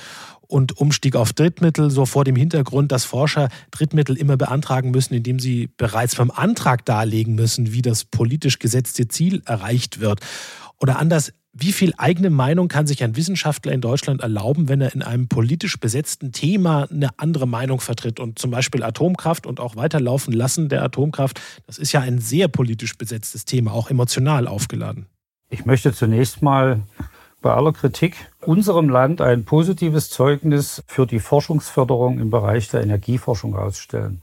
[0.52, 5.38] und Umstieg auf Drittmittel, so vor dem Hintergrund, dass Forscher Drittmittel immer beantragen müssen, indem
[5.38, 10.20] sie bereits beim Antrag darlegen müssen, wie das politisch gesetzte Ziel erreicht wird.
[10.78, 14.94] Oder anders, wie viel eigene Meinung kann sich ein Wissenschaftler in Deutschland erlauben, wenn er
[14.94, 18.20] in einem politisch besetzten Thema eine andere Meinung vertritt?
[18.20, 22.48] Und zum Beispiel Atomkraft und auch weiterlaufen lassen der Atomkraft, das ist ja ein sehr
[22.48, 25.06] politisch besetztes Thema, auch emotional aufgeladen.
[25.48, 26.82] Ich möchte zunächst mal
[27.42, 33.56] bei aller Kritik unserem Land ein positives Zeugnis für die Forschungsförderung im Bereich der Energieforschung
[33.56, 34.22] ausstellen.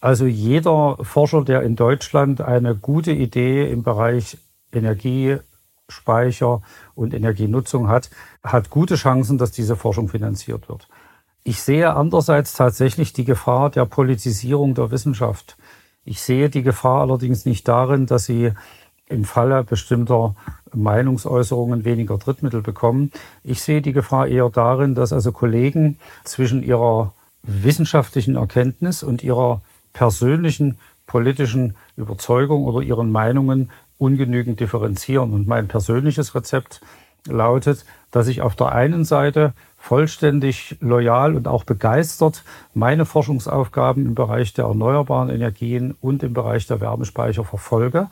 [0.00, 4.36] Also jeder Forscher, der in Deutschland eine gute Idee im Bereich
[4.72, 6.60] Energiespeicher
[6.94, 8.10] und Energienutzung hat,
[8.42, 10.88] hat gute Chancen, dass diese Forschung finanziert wird.
[11.44, 15.56] Ich sehe andererseits tatsächlich die Gefahr der Politisierung der Wissenschaft.
[16.04, 18.52] Ich sehe die Gefahr allerdings nicht darin, dass sie
[19.08, 20.34] im Falle bestimmter
[20.74, 23.12] Meinungsäußerungen weniger Drittmittel bekommen.
[23.44, 29.62] Ich sehe die Gefahr eher darin, dass also Kollegen zwischen ihrer wissenschaftlichen Erkenntnis und ihrer
[29.92, 35.32] persönlichen politischen Überzeugung oder ihren Meinungen ungenügend differenzieren.
[35.32, 36.80] Und mein persönliches Rezept
[37.26, 42.42] lautet, dass ich auf der einen Seite vollständig loyal und auch begeistert
[42.74, 48.08] meine Forschungsaufgaben im Bereich der erneuerbaren Energien und im Bereich der Wärmespeicher verfolge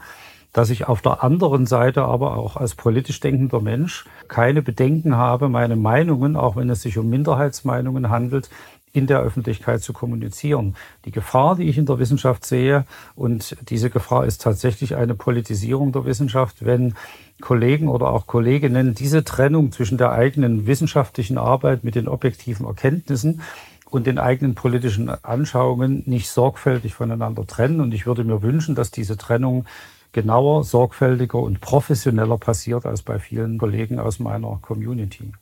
[0.54, 5.50] dass ich auf der anderen Seite aber auch als politisch denkender Mensch keine Bedenken habe,
[5.50, 8.48] meine Meinungen, auch wenn es sich um Minderheitsmeinungen handelt,
[8.92, 10.76] in der Öffentlichkeit zu kommunizieren.
[11.04, 12.86] Die Gefahr, die ich in der Wissenschaft sehe,
[13.16, 16.94] und diese Gefahr ist tatsächlich eine Politisierung der Wissenschaft, wenn
[17.40, 23.42] Kollegen oder auch Kolleginnen diese Trennung zwischen der eigenen wissenschaftlichen Arbeit mit den objektiven Erkenntnissen
[23.90, 27.80] und den eigenen politischen Anschauungen nicht sorgfältig voneinander trennen.
[27.80, 29.66] Und ich würde mir wünschen, dass diese Trennung
[30.14, 35.32] genauer, sorgfältiger und professioneller passiert als bei vielen Kollegen aus meiner Community.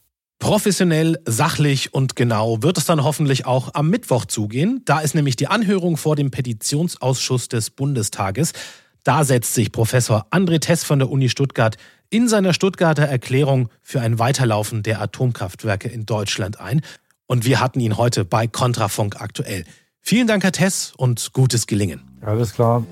[0.41, 4.83] Professionell, sachlich und genau wird es dann hoffentlich auch am Mittwoch zugehen.
[4.85, 8.53] Da ist nämlich die Anhörung vor dem Petitionsausschuss des Bundestages.
[9.05, 11.77] Da setzt sich Professor André Tess von der Uni Stuttgart
[12.11, 16.81] in seiner Stuttgarter Erklärung für ein Weiterlaufen der Atomkraftwerke in Deutschland ein.
[17.27, 19.65] Und wir hatten ihn heute bei Kontrafunk aktuell.
[20.01, 22.03] Vielen Dank, Herr Tess, und gutes Gelingen.
[22.21, 22.85] Alles klar.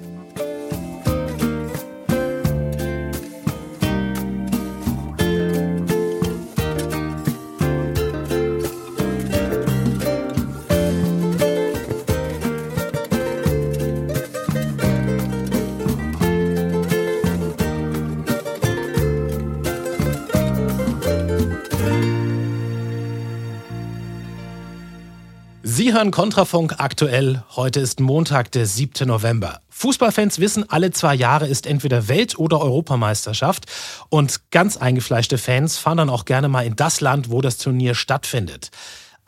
[25.81, 27.43] Sie hören Kontrafunk aktuell.
[27.57, 29.09] Heute ist Montag, der 7.
[29.09, 29.62] November.
[29.70, 33.64] Fußballfans wissen, alle zwei Jahre ist entweder Welt- oder Europameisterschaft.
[34.11, 37.95] Und ganz eingefleischte Fans fahren dann auch gerne mal in das Land, wo das Turnier
[37.95, 38.70] stattfindet.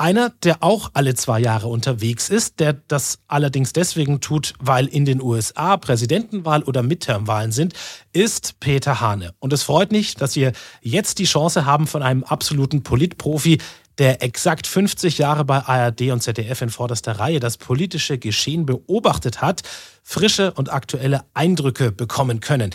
[0.03, 5.05] Einer, der auch alle zwei Jahre unterwegs ist, der das allerdings deswegen tut, weil in
[5.05, 7.75] den USA Präsidentenwahl oder Midtermwahlen sind,
[8.13, 9.33] ist Peter Hane.
[9.39, 13.59] Und es freut mich, dass wir jetzt die Chance haben, von einem absoluten Politprofi
[13.99, 19.41] der exakt 50 Jahre bei ARD und ZDF in vorderster Reihe das politische Geschehen beobachtet
[19.41, 19.63] hat,
[20.03, 22.71] frische und aktuelle Eindrücke bekommen können.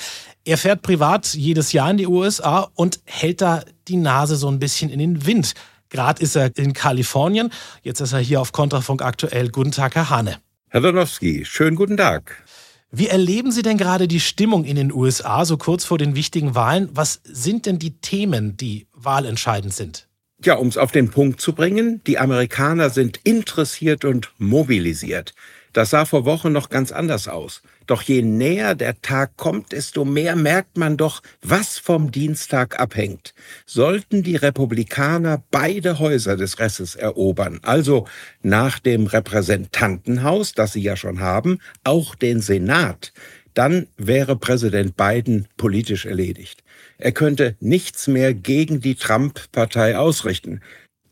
[0.45, 4.59] Er fährt privat jedes Jahr in die USA und hält da die Nase so ein
[4.59, 5.55] bisschen in den Wind.
[5.89, 7.51] Gerade ist er in Kalifornien,
[7.83, 9.49] jetzt ist er hier auf Kontrafunk aktuell.
[9.49, 10.38] Guten Tag, Herr Hane.
[10.69, 12.43] Herr Donowski, schönen guten Tag.
[12.91, 16.55] Wie erleben Sie denn gerade die Stimmung in den USA so kurz vor den wichtigen
[16.55, 16.89] Wahlen?
[16.93, 20.07] Was sind denn die Themen, die wahlentscheidend sind?
[20.43, 25.33] Ja, um es auf den Punkt zu bringen, die Amerikaner sind interessiert und mobilisiert.
[25.73, 27.61] Das sah vor Wochen noch ganz anders aus.
[27.88, 33.33] Doch je näher der Tag kommt, desto mehr merkt man doch, was vom Dienstag abhängt.
[33.65, 38.05] Sollten die Republikaner beide Häuser des Resses erobern, also
[38.41, 43.13] nach dem Repräsentantenhaus, das sie ja schon haben, auch den Senat,
[43.53, 46.63] dann wäre Präsident Biden politisch erledigt.
[46.99, 50.61] Er könnte nichts mehr gegen die Trump-Partei ausrichten.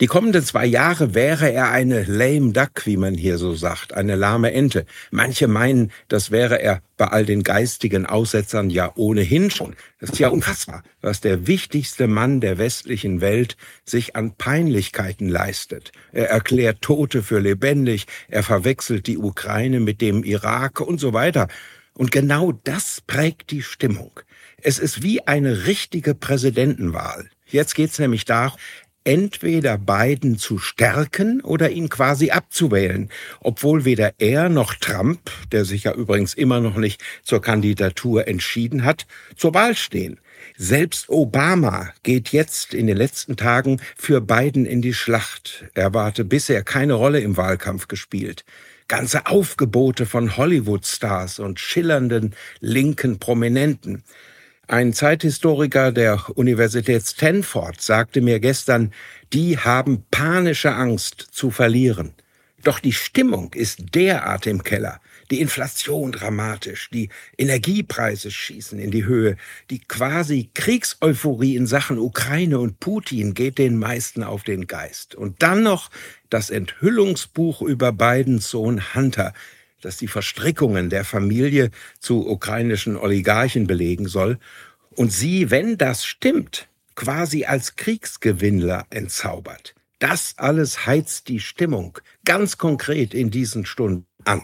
[0.02, 4.16] Die kommenden zwei Jahre wäre er eine lame duck, wie man hier so sagt, eine
[4.16, 4.86] lahme Ente.
[5.10, 9.74] Manche meinen, das wäre er bei all den geistigen Aussetzern ja ohnehin schon.
[10.02, 15.94] Das ist ja unfassbar, was der wichtigste Mann der westlichen Welt sich an Peinlichkeiten leistet.
[16.12, 21.48] Er erklärt Tote für lebendig, er verwechselt die Ukraine mit dem Irak und so weiter.
[21.94, 24.20] Und genau das prägt die Stimmung.
[24.62, 27.30] Es ist wie eine richtige Präsidentenwahl.
[27.48, 28.60] Jetzt geht es nämlich darum,
[29.06, 35.86] entweder Biden zu stärken oder ihn quasi abzuwählen, obwohl weder er noch Trump, der sich
[35.86, 39.06] ja übrigens immer noch nicht zur Kandidatur entschieden hat,
[39.38, 40.20] zur Wahl stehen.
[40.58, 45.66] Selbst Obama geht jetzt in den letzten Tagen für Biden in die Schlacht.
[45.74, 48.44] Er warte bisher keine Rolle im Wahlkampf gespielt.
[48.88, 54.04] Ganze Aufgebote von Hollywood-Stars und schillernden linken Prominenten.
[54.68, 58.92] Ein Zeithistoriker der Universität Stanford sagte mir gestern,
[59.32, 62.16] die haben panische Angst zu verlieren.
[62.64, 65.00] Doch die Stimmung ist derart im Keller,
[65.30, 69.38] die Inflation dramatisch, die Energiepreise schießen in die Höhe,
[69.70, 75.14] die quasi Kriegseuphorie in Sachen Ukraine und Putin geht den meisten auf den Geist.
[75.14, 75.92] Und dann noch
[76.32, 79.36] das Enthüllungsbuch über Bidens Sohn Hunter,
[79.86, 84.40] das die Verstrickungen der Familie zu ukrainischen Oligarchen belegen soll
[84.96, 89.76] und sie, wenn das stimmt, quasi als Kriegsgewinnler entzaubert.
[90.00, 94.44] Das alles heizt die Stimmung ganz konkret in diesen Stunden an.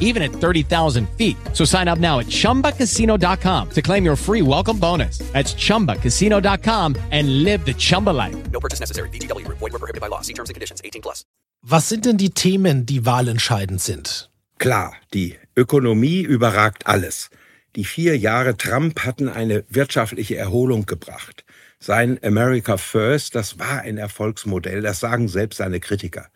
[0.00, 1.36] even at 30,000 feet.
[1.52, 5.18] So sign up now at chumbacasino.com to claim your free welcome bonus.
[5.32, 8.36] That's chumbacasino.com and live the Chumba life.
[8.50, 9.10] No purchase necessary.
[9.10, 9.58] VGW Group.
[9.58, 10.22] Void were prohibited by law.
[10.22, 10.80] See terms and conditions.
[10.84, 11.24] 18 plus.
[11.66, 14.28] Was sind denn die Themen, die wahlentscheidend sind?
[14.58, 17.30] Klar, die Ökonomie überragt alles.
[17.76, 21.44] Die vier Jahre Trump hatten eine wirtschaftliche Erholung gebracht.
[21.80, 26.28] Sein America First, das war ein Erfolgsmodell, das sagen selbst seine Kritiker.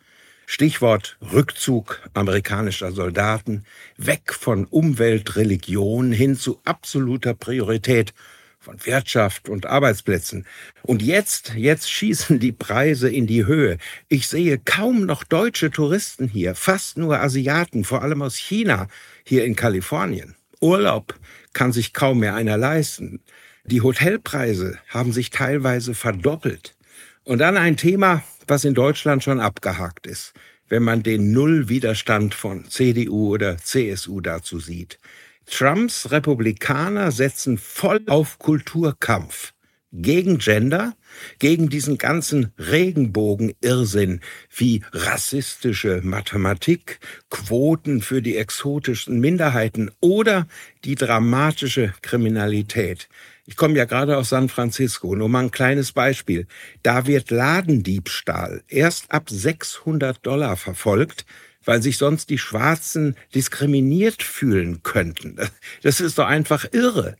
[0.51, 3.65] Stichwort Rückzug amerikanischer Soldaten,
[3.97, 8.15] weg von Umwelt, Religion hin zu absoluter Priorität
[8.57, 10.47] von Wirtschaft und Arbeitsplätzen.
[10.81, 13.77] Und jetzt, jetzt schießen die Preise in die Höhe.
[14.07, 18.87] Ich sehe kaum noch deutsche Touristen hier, fast nur Asiaten, vor allem aus China,
[19.23, 20.35] hier in Kalifornien.
[20.61, 21.13] Urlaub
[21.53, 23.21] kann sich kaum mehr einer leisten.
[23.65, 26.75] Die Hotelpreise haben sich teilweise verdoppelt.
[27.23, 30.33] Und dann ein Thema, was in Deutschland schon abgehakt ist,
[30.67, 34.97] wenn man den Nullwiderstand von CDU oder CSU dazu sieht.
[35.45, 39.53] Trumps Republikaner setzen voll auf Kulturkampf
[39.91, 40.95] gegen Gender,
[41.39, 44.21] gegen diesen ganzen Regenbogen-Irrsinn
[44.55, 46.99] wie rassistische Mathematik,
[47.29, 50.47] Quoten für die exotischen Minderheiten oder
[50.85, 53.09] die dramatische Kriminalität.
[53.49, 56.45] Ich komme ja gerade aus San Francisco, nur mal ein kleines Beispiel.
[56.83, 61.25] Da wird Ladendiebstahl erst ab 600 Dollar verfolgt,
[61.65, 65.37] weil sich sonst die Schwarzen diskriminiert fühlen könnten.
[65.81, 67.15] Das ist doch einfach irre.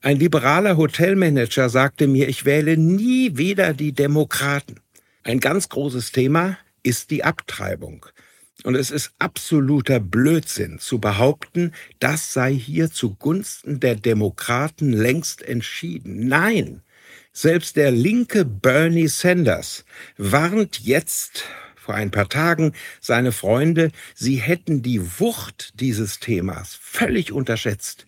[0.00, 4.80] Ein liberaler Hotelmanager sagte mir, ich wähle nie wieder die Demokraten.
[5.22, 8.06] Ein ganz großes Thema ist die Abtreibung.
[8.62, 16.28] Und es ist absoluter Blödsinn zu behaupten, das sei hier zugunsten der Demokraten längst entschieden.
[16.28, 16.82] Nein,
[17.32, 19.84] selbst der linke Bernie Sanders
[20.16, 21.44] warnt jetzt
[21.74, 28.06] vor ein paar Tagen seine Freunde, sie hätten die Wucht dieses Themas völlig unterschätzt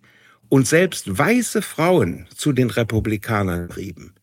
[0.49, 4.15] und selbst weiße Frauen zu den Republikanern trieben.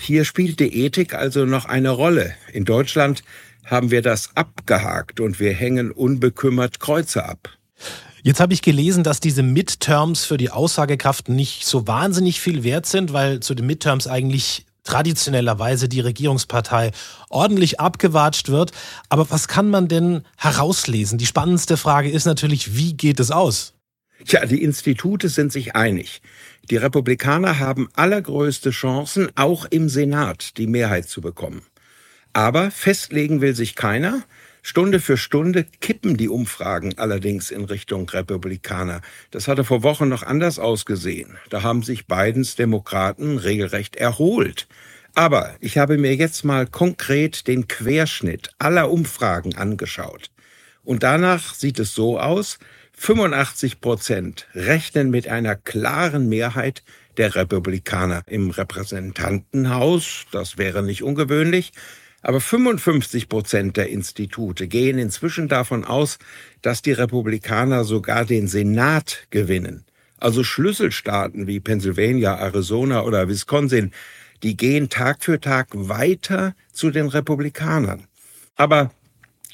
[0.00, 2.34] Hier spielt die Ethik also noch eine Rolle.
[2.52, 3.22] In Deutschland
[3.66, 7.50] haben wir das abgehakt und wir hängen unbekümmert Kreuze ab.
[8.22, 12.86] Jetzt habe ich gelesen, dass diese Midterms für die Aussagekraft nicht so wahnsinnig viel wert
[12.86, 16.92] sind, weil zu den Midterms eigentlich traditionellerweise die Regierungspartei
[17.28, 18.72] ordentlich abgewatscht wird.
[19.10, 21.18] Aber was kann man denn herauslesen?
[21.18, 23.74] Die spannendste Frage ist natürlich, wie geht es aus?
[24.26, 26.20] Ja, die Institute sind sich einig.
[26.68, 31.62] Die Republikaner haben allergrößte Chancen, auch im Senat die Mehrheit zu bekommen.
[32.32, 34.22] Aber festlegen will sich keiner.
[34.62, 39.00] Stunde für Stunde kippen die Umfragen allerdings in Richtung Republikaner.
[39.30, 41.38] Das hatte vor Wochen noch anders ausgesehen.
[41.48, 44.68] Da haben sich Bidens Demokraten regelrecht erholt.
[45.14, 50.30] Aber ich habe mir jetzt mal konkret den Querschnitt aller Umfragen angeschaut.
[50.84, 52.58] Und danach sieht es so aus,
[53.02, 56.82] 85 Prozent rechnen mit einer klaren Mehrheit
[57.16, 60.26] der Republikaner im Repräsentantenhaus.
[60.32, 61.72] Das wäre nicht ungewöhnlich.
[62.20, 66.18] Aber 55 Prozent der Institute gehen inzwischen davon aus,
[66.60, 69.86] dass die Republikaner sogar den Senat gewinnen.
[70.18, 73.92] Also Schlüsselstaaten wie Pennsylvania, Arizona oder Wisconsin,
[74.42, 78.08] die gehen Tag für Tag weiter zu den Republikanern.
[78.56, 78.90] Aber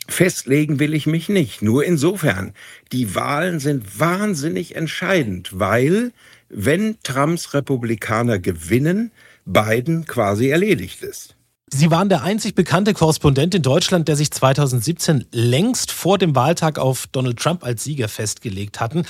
[0.09, 1.63] festlegen will ich mich nicht.
[1.63, 2.53] Nur insofern,
[2.93, 6.13] die Wahlen sind wahnsinnig entscheidend, weil
[6.49, 9.11] wenn Trumps Republikaner gewinnen,
[9.45, 11.37] Biden quasi erledigt ist.
[11.69, 16.79] Sie waren der einzig bekannte Korrespondent in Deutschland, der sich 2017 längst vor dem Wahltag
[16.79, 19.05] auf Donald Trump als Sieger festgelegt hatten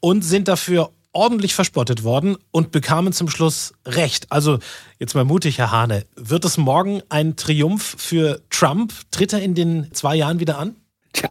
[0.00, 4.30] und sind dafür ordentlich verspottet worden und bekamen zum Schluss Recht.
[4.30, 4.58] Also
[4.98, 6.06] jetzt mal mutig, Herr Hahne.
[6.16, 8.92] Wird es morgen ein Triumph für Trump?
[9.10, 10.76] Tritt er in den zwei Jahren wieder an?
[11.12, 11.28] Tja,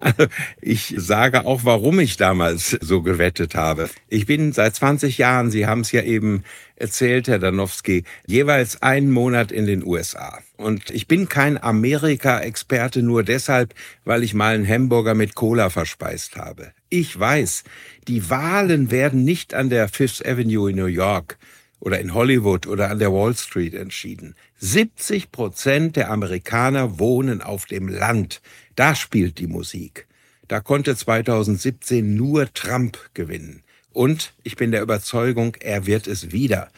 [0.61, 3.89] ich sage auch, warum ich damals so gewettet habe.
[4.09, 6.43] Ich bin seit 20 Jahren, Sie haben es ja eben
[6.75, 10.39] erzählt, Herr Danowski, jeweils einen Monat in den USA.
[10.57, 13.73] Und ich bin kein Amerika-Experte nur deshalb,
[14.03, 16.73] weil ich mal einen Hamburger mit Cola verspeist habe.
[16.89, 17.63] Ich weiß,
[18.07, 21.37] die Wahlen werden nicht an der Fifth Avenue in New York
[21.79, 24.35] oder in Hollywood oder an der Wall Street entschieden.
[24.57, 28.41] 70 Prozent der Amerikaner wohnen auf dem Land.
[28.75, 30.07] Da spielt die Musik.
[30.47, 33.61] Da konnte 2017 nur Trump gewinnen.
[33.93, 36.69] Und ich bin der Überzeugung, er wird es wieder.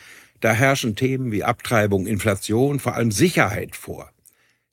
[0.41, 4.11] Da herrschen Themen wie Abtreibung, Inflation, vor allem Sicherheit vor.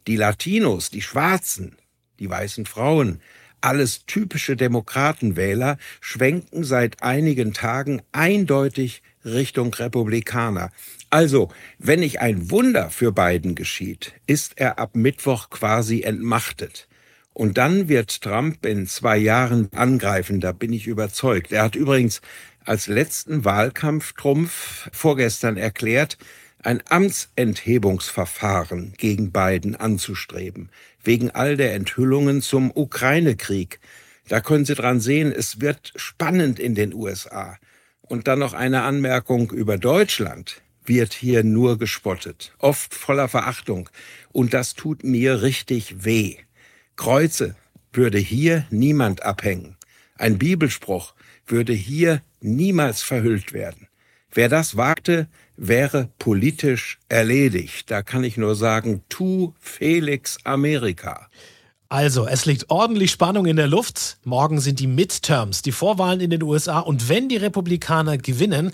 [0.08, 1.76] Die Latinos, die Schwarzen,
[2.18, 3.20] die weißen Frauen,
[3.60, 10.70] alles typische Demokratenwähler schwenken seit einigen Tagen eindeutig Richtung Republikaner.
[11.10, 16.88] Also, wenn nicht ein Wunder für Biden geschieht, ist er ab Mittwoch quasi entmachtet.
[17.32, 21.52] Und dann wird Trump in zwei Jahren angreifen, da bin ich überzeugt.
[21.52, 22.20] Er hat übrigens
[22.64, 26.18] als letzten Wahlkampftrumpf vorgestern erklärt,
[26.62, 30.70] ein Amtsenthebungsverfahren gegen Biden anzustreben,
[31.02, 33.80] wegen all der Enthüllungen zum Ukraine-Krieg.
[34.28, 37.56] Da können Sie dran sehen, es wird spannend in den USA.
[38.02, 43.90] Und dann noch eine Anmerkung über Deutschland wird hier nur gespottet, oft voller Verachtung.
[44.32, 46.36] Und das tut mir richtig weh.
[46.96, 47.54] Kreuze
[47.92, 49.76] würde hier niemand abhängen.
[50.16, 51.14] Ein Bibelspruch
[51.46, 53.88] würde hier niemals verhüllt werden.
[54.32, 55.28] Wer das wagte,
[55.58, 57.90] wäre politisch erledigt.
[57.90, 61.28] Da kann ich nur sagen, tu Felix Amerika.
[61.90, 64.18] Also, es liegt ordentlich Spannung in der Luft.
[64.24, 66.80] Morgen sind die Midterms, die Vorwahlen in den USA.
[66.80, 68.72] Und wenn die Republikaner gewinnen,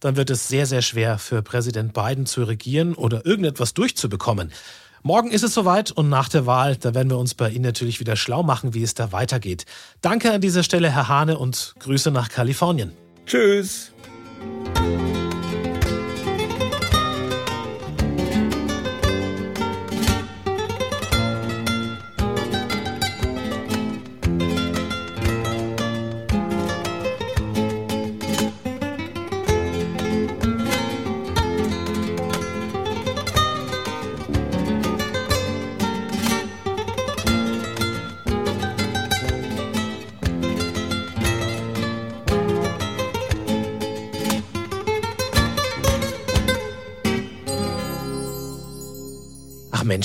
[0.00, 4.52] dann wird es sehr, sehr schwer für Präsident Biden zu regieren oder irgendetwas durchzubekommen.
[5.04, 8.00] Morgen ist es soweit und nach der Wahl, da werden wir uns bei Ihnen natürlich
[8.00, 9.64] wieder schlau machen, wie es da weitergeht.
[10.00, 12.90] Danke an dieser Stelle, Herr Hane, und Grüße nach Kalifornien.
[13.24, 13.92] Tschüss.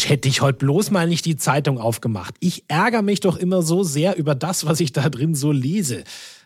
[0.02, 2.34] Mensch, hätte ich heute bloß mal nicht die Zeitung aufgemacht.
[2.40, 6.04] Ich ärgere mich doch immer so sehr über das, was ich da drin so lese.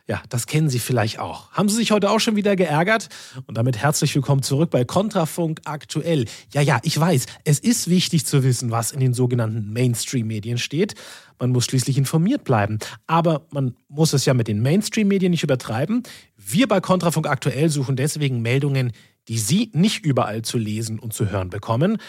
[0.07, 1.51] Ja, das kennen Sie vielleicht auch.
[1.51, 3.07] Haben Sie sich heute auch schon wieder geärgert?
[3.47, 6.25] Und damit herzlich willkommen zurück bei Kontrafunk aktuell.
[6.53, 10.95] Ja, ja, ich weiß, es ist wichtig zu wissen, was in den sogenannten Mainstream-Medien steht.
[11.39, 12.79] Man muss schließlich informiert bleiben.
[13.07, 16.03] Aber man muss es ja mit den Mainstream-Medien nicht übertreiben.
[16.35, 18.91] Wir bei Kontrafunk aktuell suchen deswegen Meldungen,
[19.29, 21.99] die Sie nicht überall zu lesen und zu hören bekommen.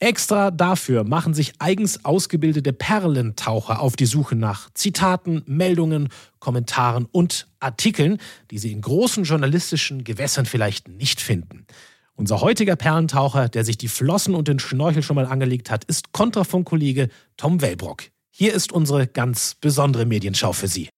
[0.00, 7.48] Extra dafür machen sich eigens ausgebildete Perlentaucher auf die Suche nach Zitaten, Meldungen, Kommentaren und
[7.58, 8.18] Artikeln,
[8.52, 11.66] die sie in großen journalistischen Gewässern vielleicht nicht finden.
[12.14, 16.12] Unser heutiger Perlentaucher, der sich die Flossen und den Schnorchel schon mal angelegt hat, ist
[16.12, 18.04] Kontrafunkkollege Tom Wellbrock.
[18.30, 20.88] Hier ist unsere ganz besondere Medienschau für Sie.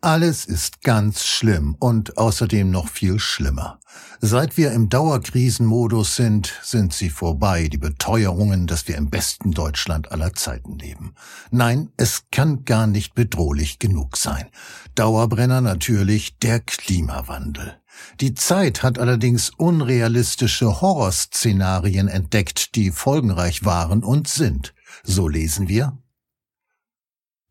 [0.00, 3.80] Alles ist ganz schlimm und außerdem noch viel schlimmer.
[4.20, 10.12] Seit wir im Dauerkrisenmodus sind, sind sie vorbei, die Beteuerungen, dass wir im besten Deutschland
[10.12, 11.16] aller Zeiten leben.
[11.50, 14.46] Nein, es kann gar nicht bedrohlich genug sein.
[14.94, 17.80] Dauerbrenner natürlich der Klimawandel.
[18.20, 24.74] Die Zeit hat allerdings unrealistische Horrorszenarien entdeckt, die folgenreich waren und sind.
[25.02, 25.98] So lesen wir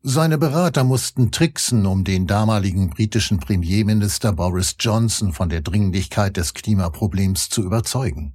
[0.02, 6.54] seine Berater mussten tricksen, um den damaligen britischen Premierminister Boris Johnson von der Dringlichkeit des
[6.54, 8.34] Klimaproblems zu überzeugen.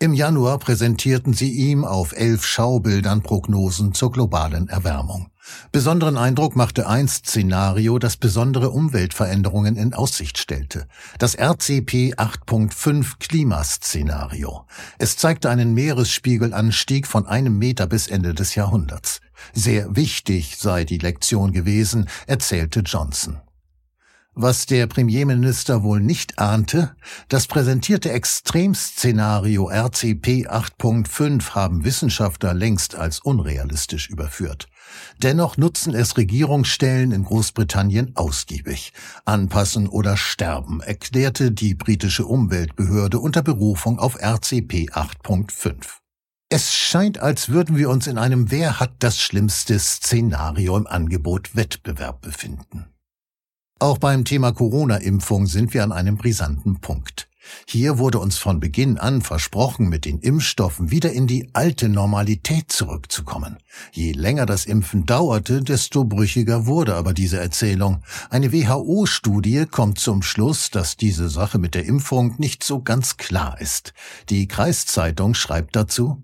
[0.00, 5.30] Im Januar präsentierten sie ihm auf elf Schaubildern Prognosen zur globalen Erwärmung.
[5.72, 10.86] Besonderen Eindruck machte ein Szenario, das besondere Umweltveränderungen in Aussicht stellte.
[11.18, 14.66] Das RCP 8.5 Klimaszenario.
[14.98, 19.20] Es zeigte einen Meeresspiegelanstieg von einem Meter bis Ende des Jahrhunderts.
[19.52, 23.40] Sehr wichtig sei die Lektion gewesen, erzählte Johnson.
[24.40, 26.94] Was der Premierminister wohl nicht ahnte,
[27.28, 34.68] das präsentierte Extremszenario RCP 8.5 haben Wissenschaftler längst als unrealistisch überführt.
[35.20, 38.92] Dennoch nutzen es Regierungsstellen in Großbritannien ausgiebig.
[39.24, 45.98] Anpassen oder sterben, erklärte die britische Umweltbehörde unter Berufung auf RCP 8.5.
[46.50, 51.54] Es scheint, als würden wir uns in einem Wer hat das schlimmste Szenario im Angebot
[51.54, 52.86] Wettbewerb befinden.
[53.78, 57.28] Auch beim Thema Corona-Impfung sind wir an einem brisanten Punkt.
[57.66, 62.72] Hier wurde uns von Beginn an versprochen, mit den Impfstoffen wieder in die alte Normalität
[62.72, 63.58] zurückzukommen.
[63.92, 68.02] Je länger das Impfen dauerte, desto brüchiger wurde aber diese Erzählung.
[68.30, 73.60] Eine WHO-Studie kommt zum Schluss, dass diese Sache mit der Impfung nicht so ganz klar
[73.60, 73.92] ist.
[74.28, 76.22] Die Kreiszeitung schreibt dazu,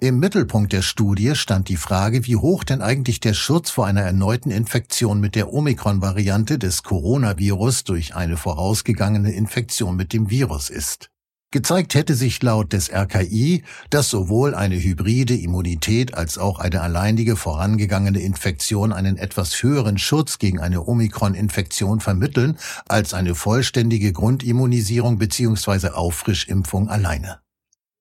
[0.00, 4.02] im Mittelpunkt der Studie stand die Frage, wie hoch denn eigentlich der Schutz vor einer
[4.02, 11.10] erneuten Infektion mit der Omikron-Variante des Coronavirus durch eine vorausgegangene Infektion mit dem Virus ist.
[11.50, 17.34] Gezeigt hätte sich laut des RKI, dass sowohl eine hybride Immunität als auch eine alleinige
[17.36, 25.88] vorangegangene Infektion einen etwas höheren Schutz gegen eine Omikron-Infektion vermitteln als eine vollständige Grundimmunisierung bzw.
[25.88, 27.40] Auffrischimpfung alleine.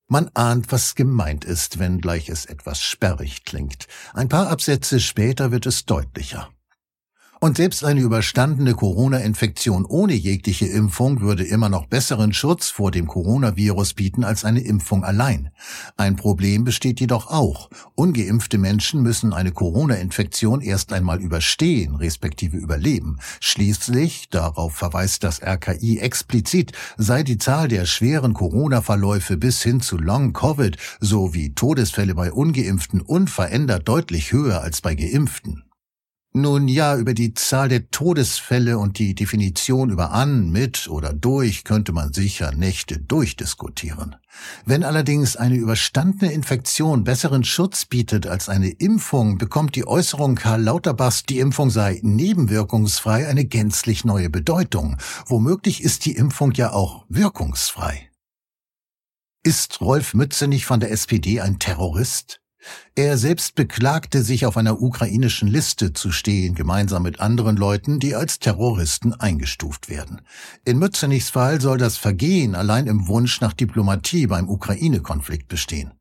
[0.09, 3.87] Man ahnt, was gemeint ist, wenngleich es etwas sperrig klingt.
[4.13, 6.49] Ein paar Absätze später wird es deutlicher.
[7.39, 13.05] Und selbst eine überstandene Corona-Infektion ohne jegliche Impfung würde immer noch besseren Schutz vor dem
[13.05, 15.51] Coronavirus bieten als eine Impfung allein.
[15.97, 17.69] Ein Problem besteht jedoch auch.
[17.93, 23.19] Ungeimpfte Menschen müssen eine Corona-Infektion erst einmal überstehen, respektive überleben.
[23.39, 29.97] Schließlich, darauf verweist das RKI explizit, sei die Zahl der schweren Corona-Verläufe bis hin zu
[29.97, 35.66] Long-Covid sowie Todesfälle bei Ungeimpften unverändert deutlich höher als bei Geimpften.
[36.39, 41.63] Nun ja, über die Zahl der Todesfälle und die Definition über an, mit oder durch
[41.63, 44.17] könnte man sicher Nächte durchdiskutieren.
[44.63, 50.61] Wenn allerdings eine überstandene Infektion besseren Schutz bietet als eine Impfung, bekommt die Äußerung Karl
[50.61, 54.97] Lauterbachs, die Impfung sei nebenwirkungsfrei, eine gänzlich neue Bedeutung.
[55.25, 58.11] Womöglich ist die Impfung ja auch wirkungsfrei.
[59.41, 62.41] Ist Rolf Mützenich von der SPD ein Terrorist?
[62.95, 68.15] Er selbst beklagte sich auf einer ukrainischen Liste zu stehen, gemeinsam mit anderen Leuten, die
[68.15, 70.21] als Terroristen eingestuft werden.
[70.65, 75.91] In Mützenichs Fall soll das Vergehen allein im Wunsch nach Diplomatie beim Ukraine-Konflikt bestehen.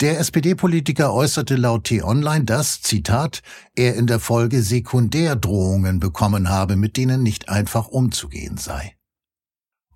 [0.00, 3.42] Der SPD-Politiker äußerte laut T-Online, dass, Zitat,
[3.74, 8.95] er in der Folge Sekundärdrohungen bekommen habe, mit denen nicht einfach umzugehen sei.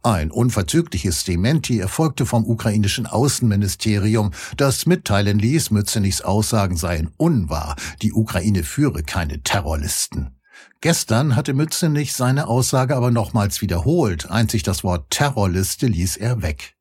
[0.03, 8.15] Ein unverzügliches Dementi erfolgte vom ukrainischen Außenministerium, das mitteilen ließ, Mützenichs Aussagen seien unwahr, die
[8.15, 10.37] Ukraine führe keine Terrorlisten.
[10.81, 16.77] Gestern hatte Mützenich seine Aussage aber nochmals wiederholt, einzig das Wort Terrorliste ließ er weg.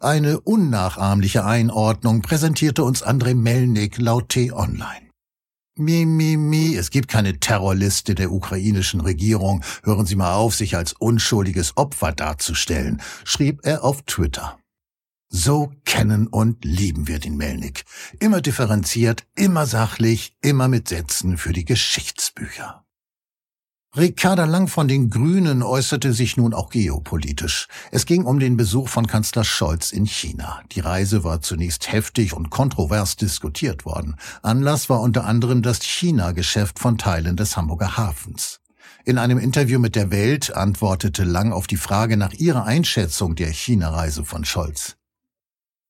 [0.00, 5.05] Eine unnachahmliche Einordnung präsentierte uns André Melnik laut T-Online.
[5.78, 9.62] Mi, mi, mi, es gibt keine Terrorliste der ukrainischen Regierung.
[9.84, 14.58] Hören Sie mal auf, sich als unschuldiges Opfer darzustellen, schrieb er auf Twitter.
[15.28, 17.84] So kennen und lieben wir den Melnik.
[18.20, 22.85] Immer differenziert, immer sachlich, immer mit Sätzen für die Geschichtsbücher.
[23.96, 27.66] Ricarda Lang von den Grünen äußerte sich nun auch geopolitisch.
[27.90, 30.60] Es ging um den Besuch von Kanzler Scholz in China.
[30.72, 34.16] Die Reise war zunächst heftig und kontrovers diskutiert worden.
[34.42, 38.60] Anlass war unter anderem das China-Geschäft von Teilen des Hamburger Hafens.
[39.06, 43.50] In einem Interview mit der Welt antwortete Lang auf die Frage nach ihrer Einschätzung der
[43.50, 44.96] China-Reise von Scholz.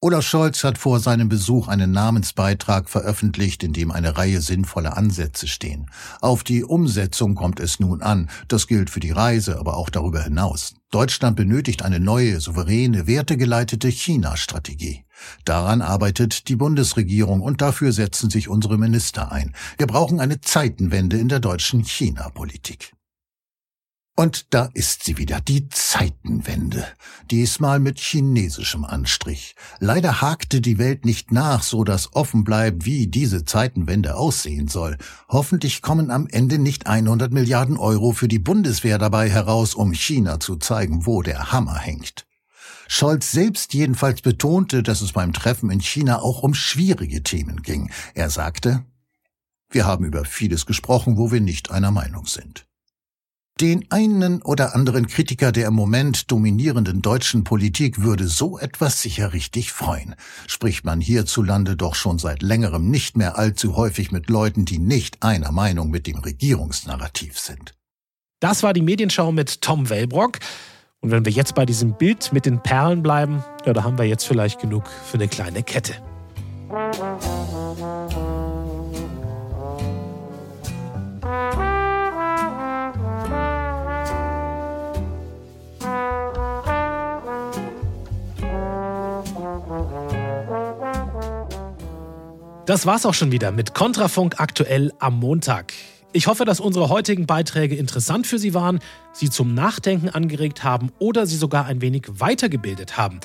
[0.07, 5.49] Olaf Scholz hat vor seinem Besuch einen Namensbeitrag veröffentlicht, in dem eine Reihe sinnvoller Ansätze
[5.49, 5.91] stehen.
[6.21, 8.31] Auf die Umsetzung kommt es nun an.
[8.47, 10.75] Das gilt für die Reise, aber auch darüber hinaus.
[10.93, 15.03] Deutschland benötigt eine neue, souveräne, wertegeleitete China-Strategie.
[15.45, 19.57] Daran arbeitet die Bundesregierung und dafür setzen sich unsere Minister ein.
[19.77, 22.96] Wir brauchen eine Zeitenwende in der deutschen China-Politik.
[24.19, 26.87] Und da ist sie wieder, die Zeitenwende.
[27.31, 29.55] Diesmal mit chinesischem Anstrich.
[29.79, 34.97] Leider hakte die Welt nicht nach, so dass offen bleibt, wie diese Zeitenwende aussehen soll.
[35.29, 40.41] Hoffentlich kommen am Ende nicht 100 Milliarden Euro für die Bundeswehr dabei heraus, um China
[40.41, 42.27] zu zeigen, wo der Hammer hängt.
[42.89, 47.91] Scholz selbst jedenfalls betonte, dass es beim Treffen in China auch um schwierige Themen ging.
[48.15, 48.83] Er sagte,
[49.69, 52.67] wir haben über vieles gesprochen, wo wir nicht einer Meinung sind.
[53.59, 59.33] Den einen oder anderen Kritiker der im Moment dominierenden deutschen Politik würde so etwas sicher
[59.33, 60.15] richtig freuen.
[60.47, 65.23] Spricht man hierzulande doch schon seit längerem nicht mehr allzu häufig mit Leuten, die nicht
[65.23, 67.73] einer Meinung mit dem Regierungsnarrativ sind.
[68.41, 70.39] Das war die Medienschau mit Tom Wellbrock.
[71.01, 74.05] Und wenn wir jetzt bei diesem Bild mit den Perlen bleiben, ja, da haben wir
[74.05, 75.95] jetzt vielleicht genug für eine kleine Kette.
[92.67, 95.73] Das war's auch schon wieder mit Kontrafunk aktuell am Montag.
[96.13, 98.81] Ich hoffe, dass unsere heutigen Beiträge interessant für Sie waren,
[99.13, 103.21] Sie zum Nachdenken angeregt haben oder Sie sogar ein wenig weitergebildet haben.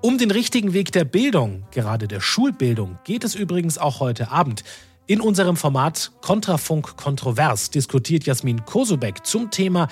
[0.00, 4.64] Um den richtigen Weg der Bildung, gerade der Schulbildung, geht es übrigens auch heute Abend.
[5.06, 9.88] In unserem Format Kontrafunk Kontrovers diskutiert Jasmin Kosubek zum Thema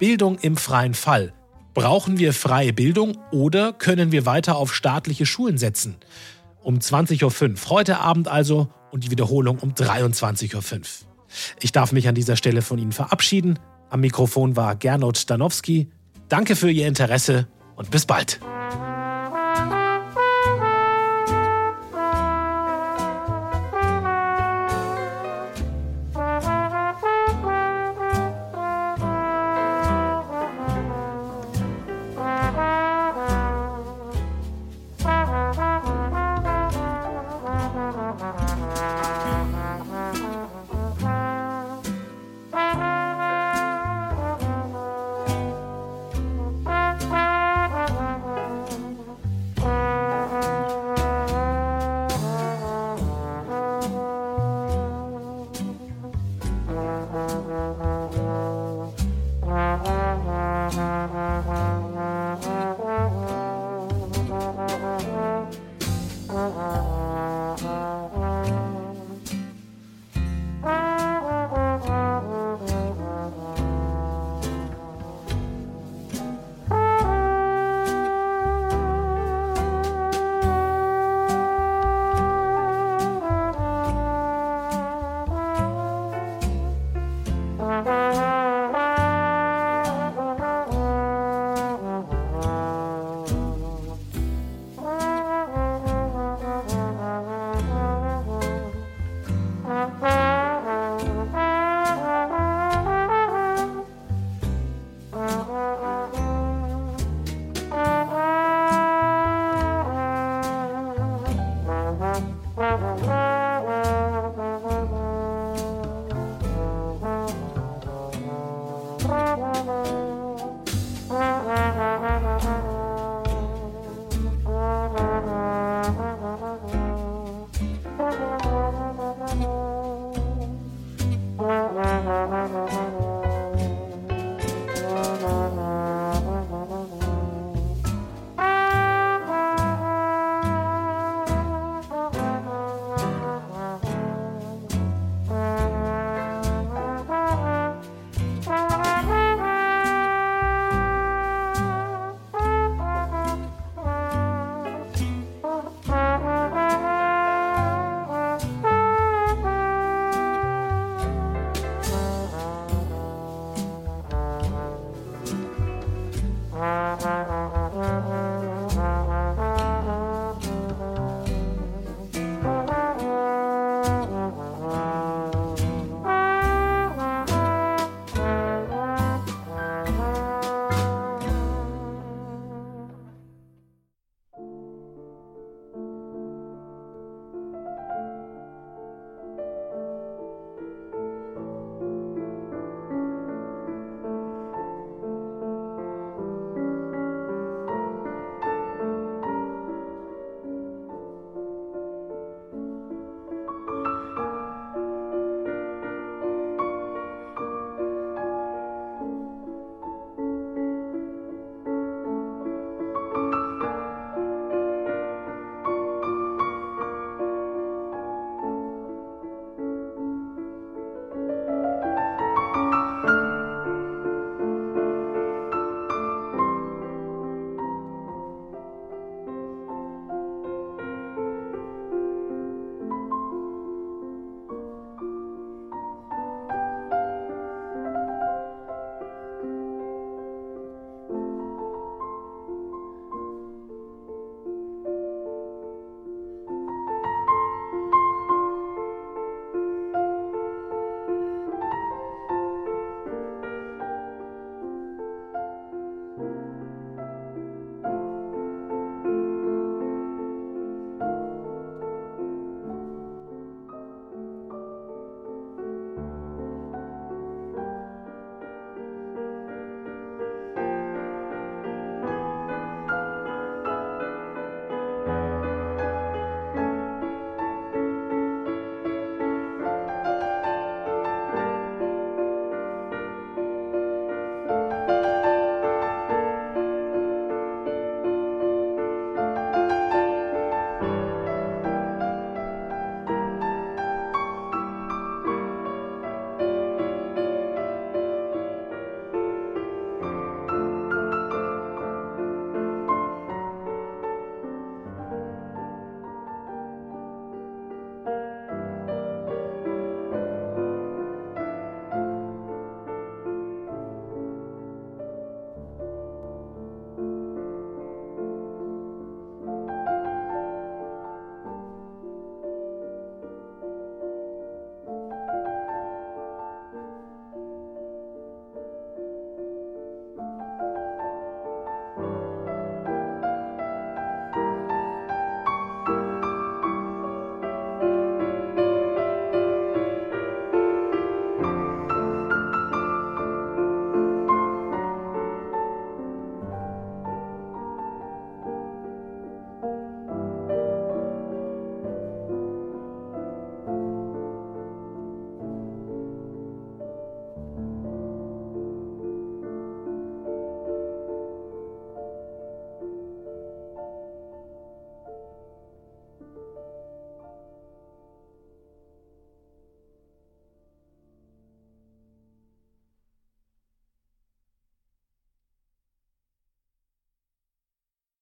[0.00, 1.32] Bildung im freien Fall.
[1.74, 5.94] Brauchen wir freie Bildung oder können wir weiter auf staatliche Schulen setzen?
[6.62, 7.22] Um 20.05
[7.64, 7.70] Uhr.
[7.70, 10.82] Heute Abend also und die Wiederholung um 23.05 Uhr.
[11.60, 13.58] Ich darf mich an dieser Stelle von Ihnen verabschieden.
[13.90, 15.88] Am Mikrofon war Gernot Stanowski.
[16.28, 17.46] Danke für Ihr Interesse
[17.76, 18.40] und bis bald.